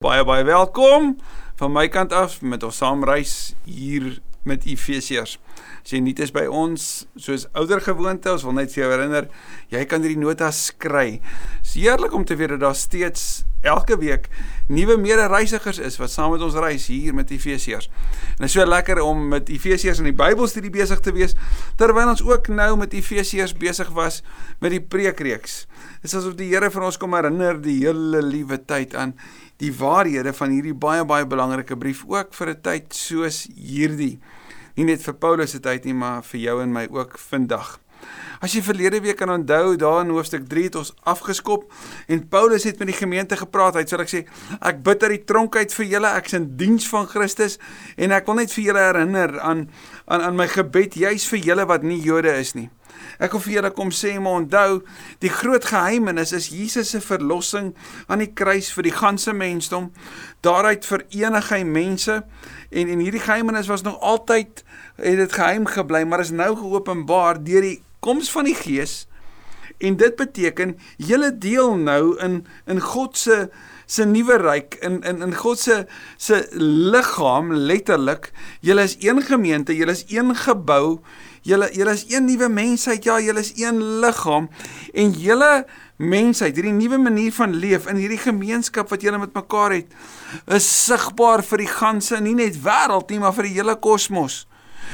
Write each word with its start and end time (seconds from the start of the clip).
Baie 0.00 0.22
baie 0.24 0.46
welkom 0.48 1.10
van 1.60 1.72
my 1.74 1.82
kant 1.92 2.14
af 2.16 2.38
met 2.40 2.62
ons 2.64 2.78
saamreis 2.80 3.32
hier 3.66 4.06
met 4.48 4.62
Efesiërs. 4.64 5.34
As 5.82 5.92
jy 5.92 5.98
nuut 6.00 6.22
is 6.24 6.32
by 6.32 6.46
ons, 6.48 6.86
soos 7.20 7.44
ouer 7.52 7.84
gewoonte, 7.84 8.32
ons 8.32 8.46
wil 8.48 8.56
net 8.56 8.72
vir 8.72 8.80
jou 8.80 8.88
herinner, 8.94 9.28
jy 9.68 9.82
kan 9.90 10.00
hierdie 10.00 10.22
notas 10.22 10.62
skry. 10.70 11.18
Dis 11.60 11.74
heerlik 11.82 12.16
om 12.16 12.24
te 12.24 12.38
weet 12.40 12.54
dat 12.54 12.62
daar 12.64 12.80
steeds 12.80 13.26
elke 13.62 13.98
week 14.00 14.28
nuwe 14.68 14.96
mede-reisigers 14.96 15.78
is 15.78 15.98
wat 16.00 16.12
saam 16.12 16.32
met 16.34 16.44
ons 16.44 16.54
reis 16.54 16.86
hier 16.90 17.14
met 17.14 17.30
Efesiërs. 17.30 17.90
En 18.38 18.44
dit 18.44 18.48
is 18.48 18.56
so 18.56 18.66
lekker 18.66 19.00
om 19.02 19.28
met 19.28 19.48
Efesiërs 19.52 20.00
in 20.00 20.08
die 20.10 20.16
Bybelstudie 20.16 20.72
besig 20.72 21.00
te 21.04 21.12
wees 21.12 21.36
terwyl 21.80 22.12
ons 22.12 22.24
ook 22.24 22.48
nou 22.48 22.76
met 22.80 22.94
Efesiërs 22.96 23.56
besig 23.58 23.92
was 23.96 24.22
met 24.60 24.74
die 24.76 24.82
preekreeks. 24.82 25.66
Dit 26.00 26.10
is 26.10 26.16
asof 26.16 26.36
die 26.38 26.48
Here 26.50 26.70
vir 26.70 26.86
ons 26.88 26.98
kom 27.00 27.14
herinner 27.14 27.60
die 27.60 27.80
hele 27.84 28.22
liewe 28.24 28.58
tyd 28.64 28.94
aan 28.94 29.14
die 29.60 29.72
waarhede 29.76 30.32
van 30.32 30.54
hierdie 30.54 30.74
baie 30.74 31.04
baie 31.04 31.26
belangrike 31.28 31.76
brief 31.76 32.04
ook 32.08 32.34
vir 32.34 32.48
'n 32.50 32.60
tyd 32.62 32.94
soos 32.94 33.46
hierdie. 33.54 34.18
Nie 34.76 34.84
net 34.84 35.02
vir 35.02 35.14
Paulus 35.14 35.50
se 35.50 35.60
tyd 35.60 35.84
nie, 35.84 35.94
maar 35.94 36.22
vir 36.22 36.40
jou 36.40 36.62
en 36.62 36.72
my 36.72 36.86
ook 36.90 37.18
vandag. 37.18 37.78
As 38.40 38.54
jy 38.56 38.62
verlede 38.64 39.02
week 39.04 39.18
kan 39.20 39.30
onthou, 39.30 39.76
daar 39.76 40.00
in 40.04 40.14
hoofstuk 40.14 40.46
3 40.48 40.64
het 40.70 40.78
ons 40.80 40.94
afgeskop 41.04 41.66
en 42.08 42.22
Paulus 42.28 42.64
het 42.64 42.78
met 42.80 42.88
die 42.88 42.96
gemeente 42.96 43.36
gepraat. 43.36 43.76
Hy 43.76 43.84
sê 43.84 44.00
ek 44.00 44.12
sê 44.12 44.24
ek 44.60 44.82
bid 44.86 45.04
uit 45.04 45.14
die 45.18 45.24
tronk 45.28 45.60
uit 45.60 45.74
vir 45.76 45.88
julle, 45.92 46.12
ek's 46.16 46.38
in 46.38 46.50
diens 46.60 46.88
van 46.88 47.08
Christus 47.10 47.58
en 48.00 48.16
ek 48.16 48.28
wil 48.30 48.40
net 48.40 48.54
vir 48.56 48.70
julle 48.70 48.84
herinner 48.88 49.36
aan 49.40 49.66
aan 50.10 50.24
aan 50.26 50.38
my 50.40 50.48
gebed 50.50 50.96
juis 50.98 51.28
vir 51.30 51.44
julle 51.50 51.66
wat 51.68 51.84
nie 51.86 52.00
Jode 52.02 52.32
is 52.40 52.54
nie. 52.56 52.70
Ek 53.20 53.34
wil 53.36 53.42
vir 53.44 53.54
julle 53.58 53.70
kom 53.76 53.92
sê 53.94 54.14
maar 54.22 54.40
onthou, 54.40 54.80
die 55.22 55.32
groot 55.32 55.66
geheimenis 55.68 56.32
is 56.36 56.48
Jesus 56.52 56.94
se 56.94 57.02
verlossing 57.04 57.72
aan 58.08 58.24
die 58.24 58.30
kruis 58.32 58.70
vir 58.74 58.88
die 58.88 58.94
ganse 58.96 59.34
mensdom. 59.36 59.90
Daaruit 60.44 60.88
verenig 60.88 61.52
hy 61.52 61.60
mense 61.68 62.22
en 62.70 62.94
en 62.96 63.04
hierdie 63.04 63.22
geheimenis 63.24 63.70
was 63.70 63.84
nog 63.86 64.00
altyd 64.00 64.64
het 65.00 65.20
dit 65.20 65.32
geheim 65.36 65.68
gebly, 65.68 66.04
maar 66.04 66.24
is 66.24 66.32
nou 66.34 66.54
geopenbaar 66.56 67.42
deur 67.44 67.68
die 67.68 67.78
koms 68.00 68.30
van 68.30 68.48
die 68.48 68.54
Gees. 68.54 69.06
En 69.80 69.96
dit 69.96 70.16
beteken 70.16 70.76
julle 70.96 71.30
deel 71.38 71.76
nou 71.76 72.16
in 72.20 72.44
in 72.66 72.80
God 72.80 73.16
se 73.16 73.48
se 73.86 74.04
nuwe 74.04 74.36
ryk 74.38 74.76
in 74.84 75.00
in 75.02 75.22
in 75.22 75.34
God 75.34 75.58
se 75.58 75.86
se 76.16 76.46
liggaam 76.92 77.52
letterlik. 77.54 78.32
Julle 78.60 78.82
is 78.82 78.96
een 79.00 79.22
gemeente, 79.22 79.76
julle 79.76 79.92
is 79.96 80.04
een 80.08 80.36
gebou 80.36 81.00
Julle 81.42 81.70
julle 81.72 81.92
is 81.96 82.04
een 82.08 82.24
nuwe 82.24 82.48
mensheid. 82.48 83.04
Ja, 83.04 83.20
julle 83.20 83.40
is 83.40 83.52
een 83.56 83.80
liggaam 84.00 84.50
en 84.92 85.12
julle 85.16 85.64
mensheid, 85.96 86.56
hierdie 86.56 86.72
nuwe 86.72 86.98
manier 87.00 87.32
van 87.32 87.54
leef 87.56 87.86
in 87.88 88.00
hierdie 88.00 88.20
gemeenskap 88.20 88.88
wat 88.92 89.04
julle 89.04 89.20
met 89.20 89.34
mekaar 89.36 89.74
het, 89.76 89.92
is 90.52 90.68
sigbaar 90.86 91.44
vir 91.44 91.64
die 91.64 91.70
ganse 91.70 92.20
nie 92.24 92.36
net 92.36 92.56
wêreld 92.64 93.12
nie, 93.12 93.20
maar 93.20 93.36
vir 93.36 93.48
die 93.48 93.56
hele 93.58 93.76
kosmos. 93.80 94.44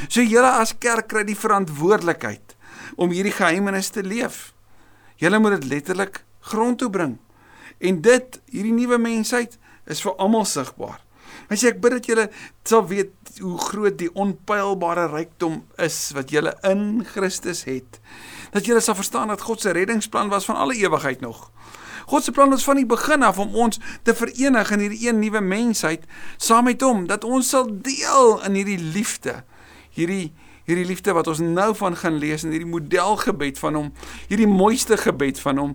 So 0.08 0.22
julle 0.22 0.50
as 0.60 0.74
kerk 0.78 1.08
kry 1.10 1.24
die 1.26 1.38
verantwoordelikheid 1.38 2.45
om 2.96 3.12
hierdie 3.12 3.34
geheimenis 3.36 3.92
te 3.94 4.02
leef. 4.02 4.52
Julle 5.20 5.40
moet 5.40 5.60
dit 5.60 5.70
letterlik 5.70 6.24
grond 6.40 6.78
toe 6.78 6.90
bring. 6.90 7.16
En 7.78 8.00
dit, 8.00 8.40
hierdie 8.52 8.74
nuwe 8.76 8.98
mensheid 8.98 9.58
is 9.86 10.00
vir 10.04 10.16
almal 10.20 10.46
sigbaar. 10.48 11.00
Hy 11.50 11.58
sê 11.58 11.70
ek 11.70 11.80
bid 11.82 11.94
dat 11.98 12.08
julle 12.08 12.26
sal 12.66 12.86
weet 12.90 13.38
hoe 13.38 13.56
groot 13.68 13.96
die 14.00 14.10
onpylbare 14.18 15.06
rykdom 15.12 15.60
is 15.82 15.98
wat 16.16 16.32
julle 16.34 16.54
in 16.66 17.04
Christus 17.06 17.64
het. 17.68 18.00
Dat 18.54 18.66
julle 18.66 18.82
sal 18.82 18.96
verstaan 18.98 19.30
dat 19.30 19.44
God 19.44 19.62
se 19.62 19.74
reddingsplan 19.76 20.32
was 20.32 20.48
van 20.48 20.58
alle 20.58 20.78
ewigheid 20.80 21.20
nog. 21.20 21.50
God 22.06 22.24
se 22.24 22.32
plan 22.32 22.50
was 22.50 22.64
van 22.64 22.78
die 22.78 22.86
begin 22.86 23.22
af 23.26 23.38
om 23.42 23.54
ons 23.54 23.80
te 24.06 24.14
verenig 24.14 24.70
in 24.74 24.82
hierdie 24.84 25.08
een 25.08 25.18
nuwe 25.18 25.42
mensheid 25.42 26.06
saam 26.38 26.68
met 26.70 26.82
hom 26.86 27.06
dat 27.10 27.26
ons 27.26 27.50
sal 27.50 27.66
deel 27.70 28.38
in 28.46 28.58
hierdie 28.58 28.78
liefde. 28.78 29.40
Hierdie 29.94 30.32
hierdie 30.66 30.86
liefde 30.86 31.14
wat 31.16 31.30
ons 31.30 31.40
nou 31.42 31.70
van 31.78 31.96
gaan 31.96 32.18
lees 32.22 32.44
in 32.44 32.54
hierdie 32.54 32.70
modelgebed 32.70 33.58
van 33.62 33.78
hom, 33.78 33.90
hierdie 34.30 34.50
mooiste 34.50 34.98
gebed 35.00 35.40
van 35.42 35.62
hom 35.62 35.74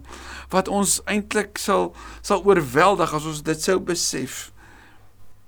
wat 0.51 0.71
ons 0.71 0.99
eintlik 1.09 1.59
sal 1.61 1.93
sal 2.21 2.43
oorweldig 2.47 3.13
as 3.15 3.27
ons 3.27 3.43
dit 3.47 3.69
sou 3.69 3.79
besef. 3.79 4.49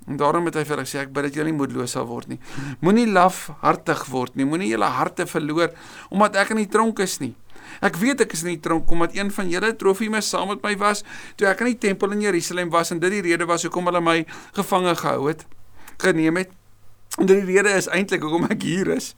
En 0.08 0.18
daarom 0.20 0.48
het 0.50 0.58
hy 0.60 0.66
vir 0.68 0.76
hulle 0.76 0.88
gesê 0.88 1.00
ek 1.04 1.14
bid 1.16 1.30
dat 1.30 1.38
julle 1.38 1.52
nie 1.52 1.56
moedeloos 1.56 1.94
sal 1.96 2.08
word 2.10 2.34
nie. 2.34 2.40
Moenie 2.84 3.06
lafhartig 3.08 4.04
word 4.12 4.36
nie. 4.36 4.48
Moenie 4.48 4.74
julle 4.74 4.90
harte 4.98 5.28
verloor 5.30 5.72
omdat 6.12 6.42
ek 6.44 6.52
in 6.56 6.64
die 6.66 6.72
tronk 6.72 7.00
is 7.04 7.22
nie. 7.24 7.32
Ek 7.84 7.96
weet 8.02 8.26
ek 8.26 8.36
is 8.36 8.44
in 8.44 8.54
die 8.54 8.64
tronk 8.64 8.92
omdat 8.92 9.16
een 9.16 9.32
van 9.32 9.52
julle 9.52 9.72
Trofimus 9.80 10.28
saam 10.34 10.52
met 10.52 10.64
my 10.66 10.74
was 10.82 11.06
toe 11.40 11.48
ek 11.52 11.64
in 11.64 11.72
die 11.72 11.80
tempel 11.88 12.12
in 12.16 12.26
Jerusalem 12.26 12.74
was 12.74 12.92
en 12.92 13.00
dit 13.04 13.16
die 13.16 13.24
rede 13.32 13.48
was 13.50 13.64
hoekom 13.68 13.88
hulle 13.90 14.04
my 14.04 14.20
gevange 14.58 14.96
gehou 15.00 15.30
het, 15.32 15.48
geneem 16.04 16.44
het. 16.44 16.52
En 17.18 17.26
die 17.30 17.44
rede 17.46 17.70
is 17.70 17.88
eintlik 17.88 18.22
hoekom 18.22 18.50
ek 18.50 18.64
hier 18.66 18.88
is. 18.96 19.14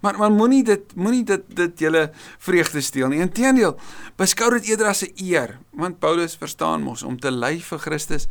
Maar 0.00 0.18
maar 0.18 0.32
moenie 0.32 0.62
dit 0.64 0.94
moenie 0.94 1.24
dit 1.24 1.44
dit 1.56 1.78
julle 1.86 2.10
vreugde 2.38 2.80
steel 2.80 3.08
nie. 3.08 3.20
Inteendeel, 3.24 3.76
beskou 4.16 4.50
dit 4.58 4.70
eerder 4.70 4.86
as 4.92 5.02
'n 5.02 5.12
eer, 5.16 5.58
want 5.70 5.98
Paulus 5.98 6.36
verstaan 6.36 6.82
mos 6.82 7.02
om 7.02 7.18
te 7.18 7.30
ly 7.30 7.60
vir 7.60 7.78
Christus 7.78 8.28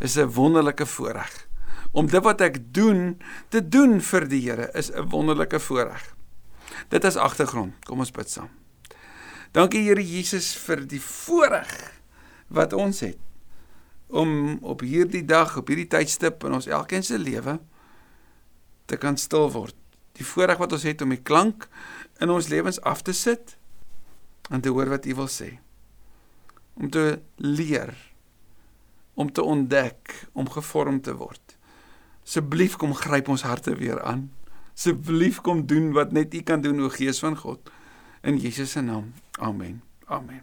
is 0.00 0.16
'n 0.16 0.32
wonderlike 0.32 0.86
voorreg. 0.86 1.46
Om 1.92 2.06
dit 2.06 2.22
wat 2.22 2.40
ek 2.40 2.58
doen 2.74 3.20
te 3.48 3.68
doen 3.68 4.00
vir 4.00 4.28
die 4.28 4.50
Here 4.50 4.70
is 4.74 4.90
'n 4.90 5.08
wonderlike 5.08 5.60
voorreg. 5.60 6.14
Dit 6.88 7.04
is 7.04 7.16
agtergrond. 7.16 7.72
Kom 7.84 7.98
ons 7.98 8.10
bid 8.10 8.30
saam. 8.30 8.48
Dankie 9.52 9.82
Here 9.82 10.02
Jesus 10.02 10.56
vir 10.56 10.86
die 10.86 11.00
voorreg 11.00 11.92
wat 12.48 12.72
ons 12.72 13.00
het 13.00 13.18
om 14.06 14.58
op 14.62 14.80
hierdie 14.80 15.24
dag, 15.24 15.56
op 15.56 15.68
hierdie 15.68 15.88
tydstip 15.88 16.44
in 16.44 16.52
ons 16.52 16.66
elkeen 16.66 17.02
se 17.02 17.18
lewe 17.18 17.58
te 18.86 18.96
kan 18.96 19.16
stil 19.16 19.50
word. 19.52 19.76
Die 20.14 20.26
voorreg 20.26 20.58
wat 20.58 20.72
ons 20.72 20.86
het 20.86 21.02
om 21.02 21.10
die 21.10 21.22
klank 21.22 21.68
in 22.22 22.30
ons 22.30 22.48
lewens 22.48 22.80
af 22.80 23.02
te 23.02 23.12
sit 23.12 23.56
en 24.50 24.60
te 24.60 24.70
hoor 24.70 24.92
wat 24.92 25.06
U 25.06 25.14
wil 25.24 25.30
sê. 25.30 25.56
Om 26.74 26.90
te 26.90 27.22
leer 27.36 27.94
om 29.14 29.32
te 29.32 29.42
ontdek, 29.42 30.26
om 30.32 30.50
gevorm 30.50 31.00
te 31.00 31.14
word. 31.16 31.56
Asseblief 32.24 32.76
kom 32.80 32.94
gryp 32.94 33.28
ons 33.28 33.44
harte 33.46 33.74
weer 33.78 34.00
aan. 34.02 34.26
Asseblief 34.74 35.40
kom 35.44 35.66
doen 35.70 35.92
wat 35.94 36.12
net 36.12 36.34
U 36.34 36.42
kan 36.42 36.62
doen 36.64 36.82
o 36.82 36.90
Gees 36.90 37.20
van 37.22 37.36
God. 37.38 37.70
In 38.22 38.38
Jesus 38.40 38.70
se 38.70 38.80
naam. 38.80 39.12
Amen. 39.38 39.82
Amen. 40.04 40.42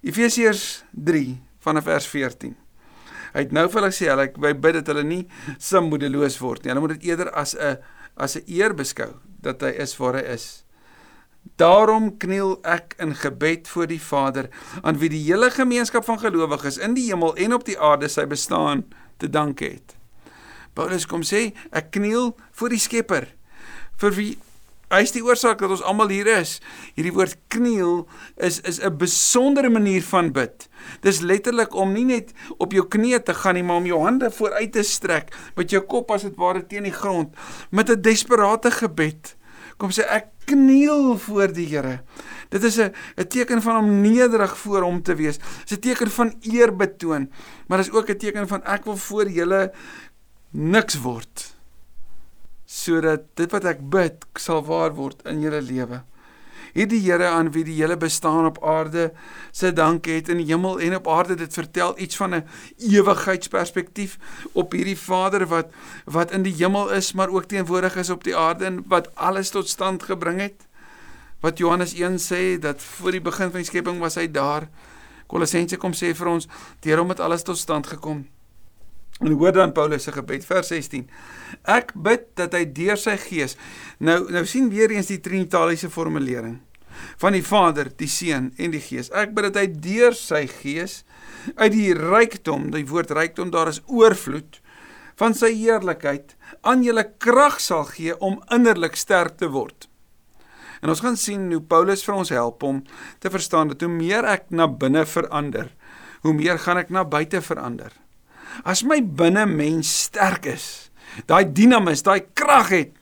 Efesiërs 0.00 0.84
3 0.90 1.40
vanaf 1.58 1.88
vers 1.88 2.06
14. 2.06 2.56
Hy 3.34 3.46
het 3.46 3.54
nou 3.54 3.66
vir 3.68 3.80
hulle 3.80 3.94
sê 3.94 4.10
hulle 4.12 4.28
by 4.38 4.52
bid 4.54 4.78
dat 4.78 4.90
hulle 4.92 5.04
nie 5.06 5.22
samoedeloos 5.58 6.38
word 6.42 6.64
nie. 6.64 6.72
Hulle 6.72 6.84
moet 6.84 6.96
dit 6.96 7.10
eerder 7.10 7.32
as 7.34 7.54
'n 7.54 7.78
as 8.16 8.36
'n 8.36 8.44
eer 8.46 8.74
beskou 8.74 9.18
dat 9.42 9.60
hy 9.60 9.74
is 9.82 9.96
waar 9.98 10.14
hy 10.14 10.24
is. 10.34 10.64
Daarom 11.56 12.16
kniel 12.18 12.58
ek 12.64 12.94
in 12.98 13.14
gebed 13.14 13.68
voor 13.68 13.86
die 13.86 14.00
Vader, 14.00 14.48
aan 14.82 14.98
wie 14.98 15.08
die 15.08 15.22
hele 15.22 15.50
gemeenskap 15.50 16.04
van 16.04 16.18
gelowiges 16.18 16.78
in 16.78 16.94
die 16.94 17.10
hemel 17.10 17.36
en 17.36 17.54
op 17.54 17.64
die 17.64 17.78
aarde 17.78 18.08
sy 18.08 18.24
bestaan 18.26 18.84
te 19.16 19.28
danke 19.28 19.64
het. 19.64 19.94
Paulus 20.74 21.06
kom 21.06 21.22
sê, 21.22 21.52
ek 21.70 21.90
kniel 21.90 22.32
voor 22.52 22.68
die 22.68 22.78
Skepper, 22.78 23.28
vir 24.00 24.16
wie 24.16 24.38
hy 24.94 25.02
is 25.06 25.14
die 25.14 25.24
oorsaak 25.24 25.58
dat 25.58 25.70
ons 25.70 25.82
almal 25.82 26.08
hier 26.08 26.26
is. 26.26 26.60
Hierdie 26.94 27.12
woord 27.14 27.36
kniel 27.48 28.08
is 28.36 28.60
is 28.60 28.80
'n 28.80 28.96
besondere 28.96 29.70
manier 29.70 30.02
van 30.02 30.32
bid. 30.32 30.68
Dis 31.00 31.20
letterlik 31.20 31.74
om 31.74 31.92
nie 31.92 32.04
net 32.04 32.32
op 32.58 32.72
jou 32.72 32.86
knieë 32.88 33.22
te 33.24 33.34
gaan 33.34 33.54
nie, 33.54 33.62
maar 33.62 33.76
om 33.76 33.86
jou 33.86 34.00
hande 34.02 34.30
vooruit 34.30 34.72
te 34.72 34.82
strek 34.82 35.34
met 35.56 35.70
jou 35.70 35.82
kop 35.82 36.10
as 36.10 36.22
dit 36.22 36.36
ware 36.36 36.66
teen 36.66 36.82
die 36.82 36.92
grond 36.92 37.34
met 37.70 37.90
'n 37.90 38.00
desperate 38.00 38.70
gebed 38.70 39.36
kom 39.78 39.90
sê 39.90 40.04
ek 40.06 40.30
kniel 40.46 41.16
voor 41.18 41.52
die 41.54 41.66
Here. 41.66 42.02
Dit 42.50 42.64
is 42.64 42.78
'n 42.78 42.92
'n 43.16 43.26
teken 43.26 43.62
van 43.62 43.76
om 43.76 44.00
nederig 44.00 44.56
voor 44.58 44.82
hom 44.82 45.02
te 45.02 45.14
wees. 45.14 45.38
Dit 45.38 45.70
is 45.70 45.76
'n 45.76 45.80
teken 45.80 46.10
van 46.10 46.34
eer 46.42 46.76
betoon, 46.76 47.30
maar 47.66 47.78
dit 47.78 47.86
is 47.86 47.92
ook 47.92 48.08
'n 48.08 48.16
teken 48.16 48.48
van 48.48 48.62
ek 48.64 48.84
wil 48.84 48.96
voor 48.96 49.28
julle 49.28 49.72
niks 50.50 51.00
word 51.00 51.53
sodat 52.66 53.28
dit 53.36 53.52
wat 53.52 53.64
ek 53.64 53.80
bid 53.90 54.24
sal 54.40 54.64
waar 54.64 54.94
word 54.96 55.22
in 55.28 55.42
julle 55.44 55.60
lewe. 55.62 56.02
Hierdie 56.74 56.98
Here 57.04 57.28
aan 57.30 57.52
wie 57.54 57.62
die 57.62 57.76
hele 57.78 57.94
bestaan 57.96 58.48
op 58.48 58.58
aarde 58.66 59.12
se 59.54 59.70
dank 59.72 60.08
het 60.10 60.28
in 60.32 60.40
die 60.42 60.48
hemel 60.48 60.80
en 60.82 60.96
op 60.96 61.06
aarde 61.08 61.36
dit 61.38 61.54
vertel 61.54 61.94
iets 62.02 62.16
van 62.18 62.34
'n 62.34 62.44
ewigheidsperspektief 62.78 64.18
op 64.52 64.72
hierdie 64.72 64.98
Vader 64.98 65.46
wat 65.46 65.70
wat 66.04 66.32
in 66.32 66.42
die 66.42 66.54
hemel 66.54 66.90
is 66.90 67.12
maar 67.12 67.30
ook 67.30 67.46
teenwoordig 67.46 67.96
is 67.96 68.10
op 68.10 68.24
die 68.24 68.36
aarde 68.36 68.64
en 68.64 68.84
wat 68.88 69.14
alles 69.14 69.50
tot 69.50 69.68
stand 69.68 70.02
gebring 70.02 70.40
het. 70.40 70.66
Wat 71.40 71.58
Johannes 71.58 71.94
1 71.94 72.18
sê 72.18 72.58
dat 72.58 72.82
voor 72.82 73.10
die 73.10 73.20
begin 73.20 73.50
van 73.50 73.60
die 73.60 73.70
skepping 73.70 73.98
was 73.98 74.14
hy 74.14 74.30
daar. 74.30 74.68
Kolossense 75.26 75.76
kom 75.76 75.92
sê 75.92 76.14
vir 76.14 76.26
ons 76.26 76.48
deur 76.80 76.98
hom 76.98 77.08
het 77.08 77.20
alles 77.20 77.42
tot 77.42 77.58
stand 77.58 77.86
gekom 77.86 78.33
En 79.22 79.32
hoor 79.38 79.52
dan 79.54 79.72
Paulus 79.72 80.02
se 80.02 80.12
gebed 80.12 80.44
vers 80.46 80.68
16. 80.72 81.06
Ek 81.70 81.92
bid 81.94 82.26
dat 82.34 82.54
hy 82.56 82.64
deur 82.74 82.98
sy 82.98 83.14
gees 83.28 83.54
nou 83.98 84.24
nou 84.34 84.42
sien 84.48 84.70
weer 84.72 84.90
eens 84.90 85.12
die 85.12 85.22
trinitariese 85.22 85.90
formulering. 85.90 86.60
van 87.16 87.34
die 87.36 87.44
Vader, 87.44 87.90
die 87.98 88.08
Seun 88.10 88.52
en 88.56 88.74
die 88.74 88.82
Gees. 88.82 89.10
Ek 89.14 89.34
bid 89.34 89.50
dat 89.50 89.60
hy 89.62 89.66
deur 89.68 90.16
sy 90.16 90.44
Gees 90.50 91.02
uit 91.56 91.72
die 91.74 91.92
rykdom, 91.96 92.70
die 92.74 92.86
woord 92.88 93.14
rykdom 93.14 93.52
daar 93.54 93.70
is 93.72 93.82
oorvloed 93.86 94.60
van 95.20 95.34
sy 95.36 95.52
heerlikheid 95.54 96.34
aan 96.66 96.82
julle 96.82 97.04
krag 97.22 97.60
sal 97.62 97.84
gee 97.92 98.16
om 98.18 98.40
innerlik 98.54 98.98
sterk 98.98 99.36
te 99.38 99.50
word. 99.52 99.86
En 100.82 100.90
ons 100.90 101.02
gaan 101.04 101.16
sien 101.16 101.46
hoe 101.52 101.62
Paulus 101.62 102.02
vir 102.04 102.16
ons 102.18 102.32
help 102.34 102.64
om 102.66 102.82
te 103.22 103.30
verstaan 103.30 103.70
dat 103.70 103.84
hoe 103.84 103.92
meer 103.92 104.26
ek 104.26 104.50
na 104.50 104.66
binne 104.66 105.04
verander, 105.06 105.70
hoe 106.26 106.34
meer 106.34 106.58
gaan 106.58 106.82
ek 106.82 106.90
na 106.90 107.06
buite 107.06 107.40
verander. 107.46 107.94
As 108.62 108.84
my 108.86 109.00
binne 109.02 109.46
mens 109.50 109.90
sterk 110.06 110.46
is, 110.46 110.90
daai 111.26 111.44
dinamus, 111.50 112.04
daai 112.06 112.22
krag 112.34 112.70
het, 112.74 112.94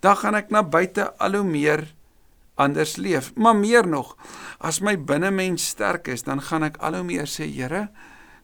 dan 0.00 0.16
gaan 0.16 0.36
ek 0.38 0.52
na 0.54 0.62
buite 0.62 1.10
al 1.20 1.38
hoe 1.40 1.46
meer 1.46 1.86
anders 2.56 2.96
leef. 2.96 3.32
Maar 3.36 3.56
meer 3.56 3.88
nog, 3.88 4.14
as 4.58 4.80
my 4.80 4.96
binne 4.96 5.30
mens 5.34 5.66
sterk 5.74 6.08
is, 6.08 6.24
dan 6.24 6.40
gaan 6.40 6.64
ek 6.70 6.80
al 6.84 7.00
hoe 7.00 7.06
meer 7.06 7.28
sê, 7.28 7.48
Here, 7.48 7.88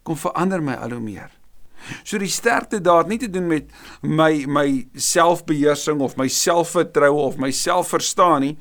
kom 0.03 0.19
verander 0.19 0.63
my 0.65 0.77
al 0.77 0.97
hoe 0.97 1.05
meer. 1.05 1.31
So 2.07 2.19
die 2.23 2.31
sterkte 2.31 2.81
daar 2.83 3.03
het 3.03 3.11
nie 3.11 3.19
te 3.19 3.31
doen 3.31 3.49
met 3.51 3.71
my 4.03 4.45
my 4.47 4.67
selfbeheersing 4.95 6.03
of 6.05 6.17
my 6.17 6.29
selfvertroue 6.31 7.19
of 7.19 7.39
my 7.43 7.51
selfverstaan 7.51 8.47
nie. 8.47 8.57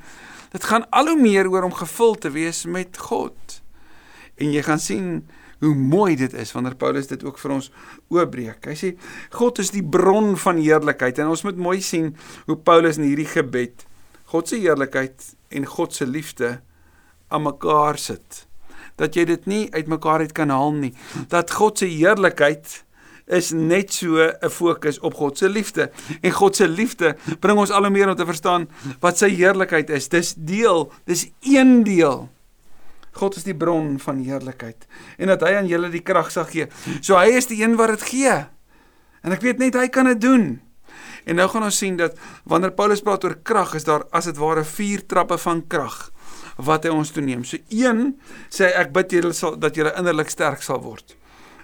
Dit 0.52 0.66
gaan 0.68 0.88
al 0.90 1.12
hoe 1.12 1.20
meer 1.20 1.48
oor 1.50 1.68
om 1.68 1.74
gevul 1.74 2.14
te 2.18 2.32
wees 2.34 2.64
met 2.66 2.98
God. 2.98 3.60
En 4.36 4.50
jy 4.52 4.62
gaan 4.66 4.82
sien 4.82 5.06
hoe 5.62 5.74
mooi 5.78 6.16
dit 6.18 6.34
is 6.34 6.52
wanneer 6.52 6.74
Paulus 6.74 7.06
dit 7.06 7.22
ook 7.24 7.38
vir 7.38 7.54
ons 7.54 7.70
oopbreek. 8.10 8.66
Hy 8.66 8.76
sê 8.76 8.92
God 9.30 9.62
is 9.62 9.70
die 9.70 9.84
bron 9.84 10.34
van 10.36 10.58
heerlikheid 10.58 11.22
en 11.22 11.30
ons 11.32 11.46
moet 11.46 11.56
mooi 11.56 11.80
sien 11.80 12.12
hoe 12.50 12.58
Paulus 12.58 12.98
in 12.98 13.06
hierdie 13.06 13.30
gebed 13.30 13.86
God 14.32 14.48
se 14.48 14.56
heerlikheid 14.56 15.26
en 15.52 15.66
God 15.68 15.92
se 15.92 16.06
liefde 16.08 16.54
aan 17.28 17.44
mekaar 17.44 17.98
sit. 18.00 18.46
Dat 18.96 19.16
jy 19.16 19.26
dit 19.28 19.44
nie 19.50 19.66
uitmekaar 19.74 20.24
uit 20.24 20.32
kan 20.36 20.52
haal 20.52 20.72
nie. 20.72 20.92
Dat 21.28 21.52
God 21.52 21.82
se 21.82 21.88
heerlikheid 21.90 22.78
is 23.32 23.52
net 23.52 23.92
so 23.92 24.16
'n 24.18 24.50
fokus 24.50 24.98
op 25.00 25.14
God 25.14 25.38
se 25.38 25.48
liefde. 25.48 25.90
En 26.22 26.32
God 26.32 26.56
se 26.56 26.68
liefde 26.68 27.16
bring 27.40 27.58
ons 27.58 27.70
al 27.70 27.82
hoe 27.82 27.90
meer 27.90 28.08
om 28.08 28.16
te 28.16 28.24
verstaan 28.24 28.68
wat 29.00 29.18
sy 29.18 29.28
heerlikheid 29.28 29.90
is. 29.90 30.08
Dis 30.08 30.34
deel, 30.34 30.92
dis 31.04 31.30
een 31.40 31.84
deel. 31.84 32.28
God 33.18 33.36
is 33.36 33.44
die 33.44 33.56
bron 33.56 33.98
van 34.00 34.22
heerlikheid 34.24 34.86
en 35.18 35.32
dat 35.32 35.44
hy 35.46 35.54
aan 35.58 35.70
julle 35.70 35.90
die 35.92 36.04
krag 36.04 36.30
sal 36.32 36.46
gee. 36.48 36.68
So 37.00 37.18
hy 37.18 37.36
is 37.36 37.50
die 37.50 37.62
een 37.62 37.76
wat 37.80 37.94
dit 37.96 38.06
gee. 38.12 38.36
En 39.22 39.34
ek 39.34 39.44
weet 39.44 39.60
net 39.62 39.78
hy 39.78 39.88
kan 39.92 40.08
dit 40.10 40.20
doen. 40.20 40.46
En 41.28 41.38
nou 41.38 41.46
gaan 41.50 41.66
ons 41.68 41.78
sien 41.78 41.96
dat 41.98 42.16
wanneer 42.48 42.74
Paulus 42.74 43.02
praat 43.04 43.24
oor 43.24 43.36
krag, 43.46 43.76
is 43.78 43.86
daar 43.86 44.04
as 44.10 44.26
dit 44.30 44.38
ware 44.40 44.64
vier 44.66 45.04
trappe 45.06 45.38
van 45.38 45.62
krag 45.70 46.08
wat 46.56 46.84
hy 46.86 46.92
ons 46.92 47.12
toeneem. 47.14 47.44
So 47.46 47.60
een 47.72 48.16
sê 48.52 48.72
ek 48.76 48.92
bid 48.96 49.14
julle 49.14 49.32
sal 49.36 49.56
dat 49.60 49.78
julle 49.78 49.94
innerlik 49.98 50.32
sterk 50.32 50.64
sal 50.64 50.82
word. 50.82 51.14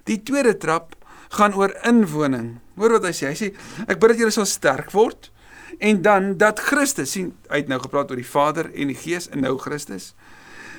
Die 0.09 0.21
tweede 0.23 0.55
trap 0.57 0.95
gaan 1.37 1.57
oor 1.59 1.75
inwoning. 1.87 2.57
Hoor 2.79 2.97
wat 2.97 3.11
hy 3.11 3.15
sê. 3.17 3.33
Hy 3.33 3.37
sê 3.37 3.51
ek 3.87 3.99
bid 4.01 4.15
dat 4.15 4.23
julle 4.23 4.35
sal 4.35 4.49
sterk 4.49 4.95
word 4.95 5.33
en 5.85 6.01
dan 6.03 6.33
dat 6.41 6.63
Christus 6.65 7.13
sien 7.15 7.35
uit 7.53 7.69
nou 7.69 7.79
gepraat 7.83 8.11
oor 8.11 8.19
die 8.19 8.27
Vader 8.27 8.71
en 8.73 8.91
die 8.91 8.97
Gees 8.99 9.29
en 9.29 9.45
nou 9.45 9.59
Christus 9.61 10.15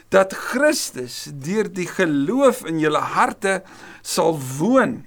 dat 0.09 0.33
Christus 0.33 1.27
deur 1.33 1.69
die 1.73 1.87
geloof 1.87 2.63
in 2.65 2.79
julle 2.81 3.01
harte 3.13 3.61
sal 4.01 4.39
woon 4.57 5.03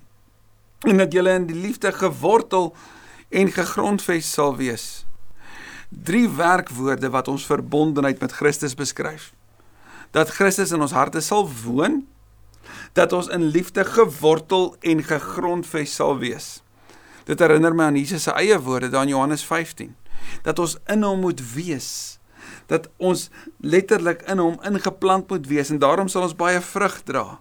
en 0.86 0.98
dat 0.98 1.14
julle 1.14 1.34
in 1.38 1.46
die 1.46 1.58
liefde 1.58 1.92
gewortel 1.94 2.72
en 3.30 3.50
gegrondves 3.52 4.32
sal 4.32 4.56
wees. 4.58 5.04
Drie 5.88 6.28
werkwoorde 6.28 7.10
wat 7.10 7.28
ons 7.28 7.46
verbondenheid 7.46 8.20
met 8.20 8.32
Christus 8.32 8.74
beskryf. 8.74 9.32
Dat 10.10 10.34
Christus 10.36 10.72
in 10.72 10.82
ons 10.82 10.94
harte 10.96 11.20
sal 11.20 11.46
woon, 11.62 12.02
dat 12.92 13.12
ons 13.12 13.30
in 13.32 13.50
liefde 13.54 13.84
gewortel 13.84 14.74
en 14.80 15.02
gegrondves 15.04 15.94
sal 15.94 16.18
wees. 16.18 16.60
Dit 17.24 17.40
herinner 17.40 17.74
my 17.74 17.90
aan 17.90 17.98
Jesus 17.98 18.26
se 18.26 18.34
eie 18.34 18.58
woorde 18.60 18.90
daar 18.90 19.06
in 19.06 19.14
Johannes 19.14 19.44
15 19.46 19.94
dat 20.42 20.58
ons 20.58 20.76
in 20.90 21.02
hom 21.02 21.20
moet 21.26 21.40
wees 21.54 22.18
dat 22.66 22.88
ons 22.98 23.30
letterlik 23.60 24.22
in 24.30 24.38
hom 24.38 24.58
ingeplant 24.68 25.30
moet 25.30 25.46
wees 25.46 25.70
en 25.70 25.78
daarom 25.78 26.08
sal 26.08 26.28
ons 26.28 26.36
baie 26.36 26.60
vrug 26.60 27.02
dra. 27.08 27.40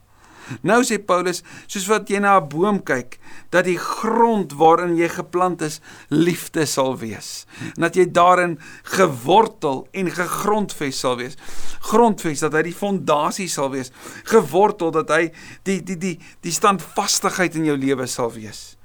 Nou 0.65 0.81
sê 0.83 0.97
Paulus, 0.99 1.41
soos 1.69 1.85
wat 1.89 2.09
jy 2.11 2.19
na 2.19 2.37
'n 2.39 2.49
boom 2.49 2.83
kyk, 2.83 3.19
dat 3.49 3.65
die 3.65 3.77
grond 3.77 4.53
waarin 4.53 4.95
jy 4.97 5.07
geplant 5.07 5.61
is, 5.61 5.79
liefde 6.09 6.65
sal 6.65 6.97
wees. 6.97 7.45
En 7.75 7.81
dat 7.87 7.95
jy 7.95 8.11
daarin 8.11 8.59
gewortel 8.83 9.87
en 9.91 10.11
gegrondves 10.11 10.99
sal 10.99 11.17
wees. 11.17 11.37
Grondves 11.79 12.39
dat 12.39 12.53
hy 12.53 12.61
die 12.61 12.75
fondasie 12.75 13.47
sal 13.47 13.69
wees. 13.71 13.91
Gewortel 14.23 14.91
dat 14.91 15.09
hy 15.09 15.31
die 15.63 15.81
die 15.83 15.97
die 15.97 16.19
die 16.41 16.51
standvastigheid 16.51 17.55
in 17.55 17.65
jou 17.65 17.77
lewe 17.77 18.07
sal 18.07 18.31
wees. 18.31 18.77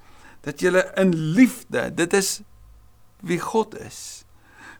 Dat 0.42 0.60
jy 0.60 0.84
in 0.96 1.14
liefde, 1.14 1.90
dit 1.94 2.12
is 2.12 2.42
wie 3.22 3.40
God 3.40 3.74
is, 3.80 4.15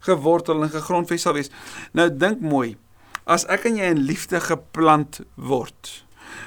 gewortel 0.06 0.62
en 0.62 0.73
gegrondves 0.73 1.23
sal 1.26 1.37
wees. 1.37 1.53
Nou 1.93 2.08
dink 2.11 2.41
mooi. 2.41 2.76
As 3.26 3.44
ek 3.50 3.67
en 3.67 3.76
jy 3.76 3.91
in 3.91 4.05
liefde 4.06 4.41
geplant 4.41 5.20
word, 5.35 6.06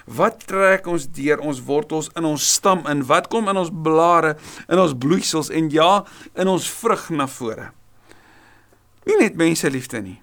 Wat 0.09 0.41
trek 0.49 0.87
ons 0.89 1.05
deur 1.13 1.41
ons 1.45 1.59
wortels 1.65 2.09
in 2.17 2.27
ons 2.27 2.45
stam 2.55 2.85
in? 2.89 3.03
Wat 3.09 3.29
kom 3.31 3.49
in 3.51 3.59
ons 3.59 3.71
blare, 3.71 4.35
in 4.67 4.81
ons 4.81 4.95
bloeisels 4.97 5.51
en 5.53 5.69
ja, 5.73 6.03
in 6.39 6.49
ons 6.49 6.69
vrug 6.79 7.09
na 7.15 7.27
vore? 7.29 7.69
Nie 9.07 9.19
net 9.21 9.37
mense 9.39 9.69
liefde 9.71 10.01
nie. 10.03 10.19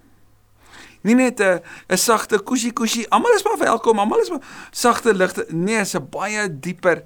Nie 1.06 1.14
net 1.14 1.40
'n 1.40 1.60
'n 1.88 1.96
sagte 1.96 2.42
kusie 2.42 2.72
kusie, 2.72 3.06
almal 3.10 3.34
is 3.34 3.44
maar 3.44 3.58
welkom, 3.58 3.98
almal 3.98 4.20
is 4.20 4.30
maar 4.30 4.42
sagte 4.70 5.14
ligte. 5.14 5.46
Nee, 5.50 5.80
is 5.80 5.94
'n 5.94 6.08
baie 6.10 6.48
dieper 6.60 7.02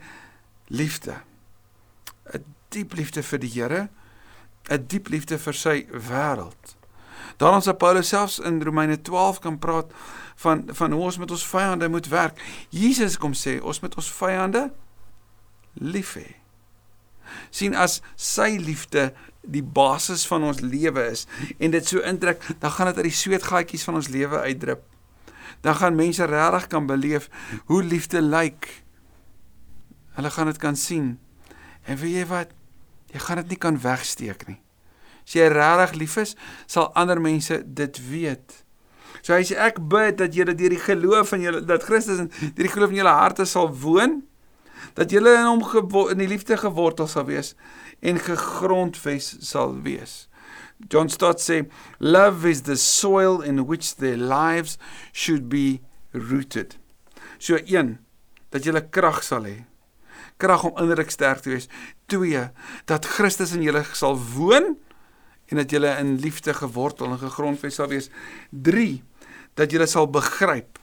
liefde. 0.69 1.15
'n 2.35 2.45
Diep 2.71 2.93
liefde 2.95 3.23
vir 3.23 3.39
die 3.39 3.51
Here, 3.51 3.89
'n 4.71 4.87
diep 4.87 5.09
liefde 5.09 5.39
vir 5.39 5.55
sy 5.55 5.87
wêreld. 5.91 6.77
Daarom 7.37 7.61
sê 7.61 7.73
Paulus 7.77 8.09
selfs 8.09 8.39
in 8.39 8.63
Romeine 8.63 9.03
12 9.03 9.39
kan 9.39 9.59
praat 9.59 9.93
van 10.37 10.65
van 10.73 10.93
hoe 10.93 11.03
ons 11.03 11.19
met 11.19 11.31
ons 11.31 11.47
vyande 11.47 11.89
moet 11.89 12.09
werk. 12.09 12.41
Jesus 12.69 13.19
kom 13.19 13.33
sê 13.33 13.61
ons 13.63 13.81
moet 13.81 13.97
ons 13.97 14.13
vyande 14.13 14.71
lief 15.73 16.15
hê. 16.15 16.37
sien 17.51 17.75
as 17.79 18.01
sy 18.19 18.57
liefde 18.59 19.13
die 19.47 19.63
basis 19.63 20.27
van 20.27 20.43
ons 20.43 20.61
lewe 20.61 21.05
is 21.13 21.27
en 21.59 21.71
dit 21.71 21.87
so 21.87 22.03
intrek, 22.03 22.43
dan 22.59 22.75
gaan 22.75 22.91
dit 22.91 22.97
uit 22.97 23.09
die 23.09 23.21
sweetgaatjies 23.23 23.85
van 23.87 24.01
ons 24.01 24.11
lewe 24.11 24.41
uitdrup. 24.43 24.83
Dan 25.63 25.77
gaan 25.79 25.95
mense 25.95 26.25
regtig 26.27 26.67
kan 26.67 26.87
beleef 26.87 27.29
hoe 27.71 27.83
liefde 27.83 28.23
lyk. 28.23 28.69
Hulle 30.19 30.31
gaan 30.31 30.51
dit 30.51 30.59
kan 30.59 30.77
sien. 30.77 31.19
En 31.87 31.97
weet 31.97 32.17
jy 32.21 32.27
wat? 32.27 32.53
Jy 33.11 33.23
gaan 33.25 33.43
dit 33.43 33.55
nie 33.55 33.61
kan 33.61 33.79
wegsteek 33.81 34.47
nie. 34.49 34.59
As 35.25 35.37
jy 35.37 35.47
regtig 35.53 35.97
lief 35.99 36.17
is, 36.23 36.35
sal 36.67 36.91
ander 36.99 37.21
mense 37.23 37.61
dit 37.65 38.01
weet. 38.11 38.65
So 39.21 39.35
hy 39.35 39.45
sê 39.45 39.59
ek 39.61 39.81
bid 39.91 40.19
dat 40.21 40.35
julle 40.37 40.55
deur 40.57 40.73
die 40.73 40.81
geloof 40.81 41.35
in 41.37 41.45
julle 41.45 41.61
dat 41.67 41.85
Christus 41.85 42.23
in 42.23 42.31
deur 42.31 42.67
die 42.67 42.73
geloof 42.73 42.95
in 42.95 43.03
julle 43.03 43.15
harte 43.15 43.47
sal 43.49 43.69
woon, 43.83 44.21
dat 44.97 45.13
julle 45.13 45.35
in 45.37 45.47
hom 45.47 45.63
in 46.11 46.23
die 46.23 46.31
liefde 46.31 46.57
gewortel 46.57 47.09
sal 47.11 47.27
wees 47.29 47.55
en 48.01 48.19
gegrondves 48.19 49.37
sal 49.45 49.77
wees. 49.85 50.27
John 50.89 51.11
Stott 51.13 51.41
sê 51.41 51.67
love 51.99 52.49
is 52.49 52.63
the 52.63 52.77
soil 52.77 53.43
in 53.43 53.67
which 53.67 53.97
their 53.97 54.17
lives 54.17 54.79
should 55.13 55.49
be 55.49 55.81
rooted. 56.13 56.79
So 57.39 57.59
een 57.67 57.99
dat 58.51 58.65
julle 58.65 58.89
krag 58.89 59.23
sal 59.23 59.45
hê. 59.45 59.70
Krag 60.41 60.65
om 60.69 60.79
innerlik 60.81 61.13
sterk 61.13 61.45
te 61.45 61.53
wees. 61.53 61.69
2 62.13 62.47
dat 62.91 63.09
Christus 63.17 63.53
in 63.57 63.65
julle 63.65 63.85
sal 63.93 64.19
woon 64.35 64.75
en 65.51 65.61
dat 65.61 65.71
julle 65.71 65.91
in 66.01 66.17
liefde 66.23 66.55
gewortel 66.55 67.13
en 67.13 67.21
gegrondves 67.21 67.77
sal 67.81 67.91
wees. 67.93 68.11
3 68.51 69.03
dat 69.61 69.73
julle 69.75 69.89
sal 69.91 70.09
begryp. 70.11 70.79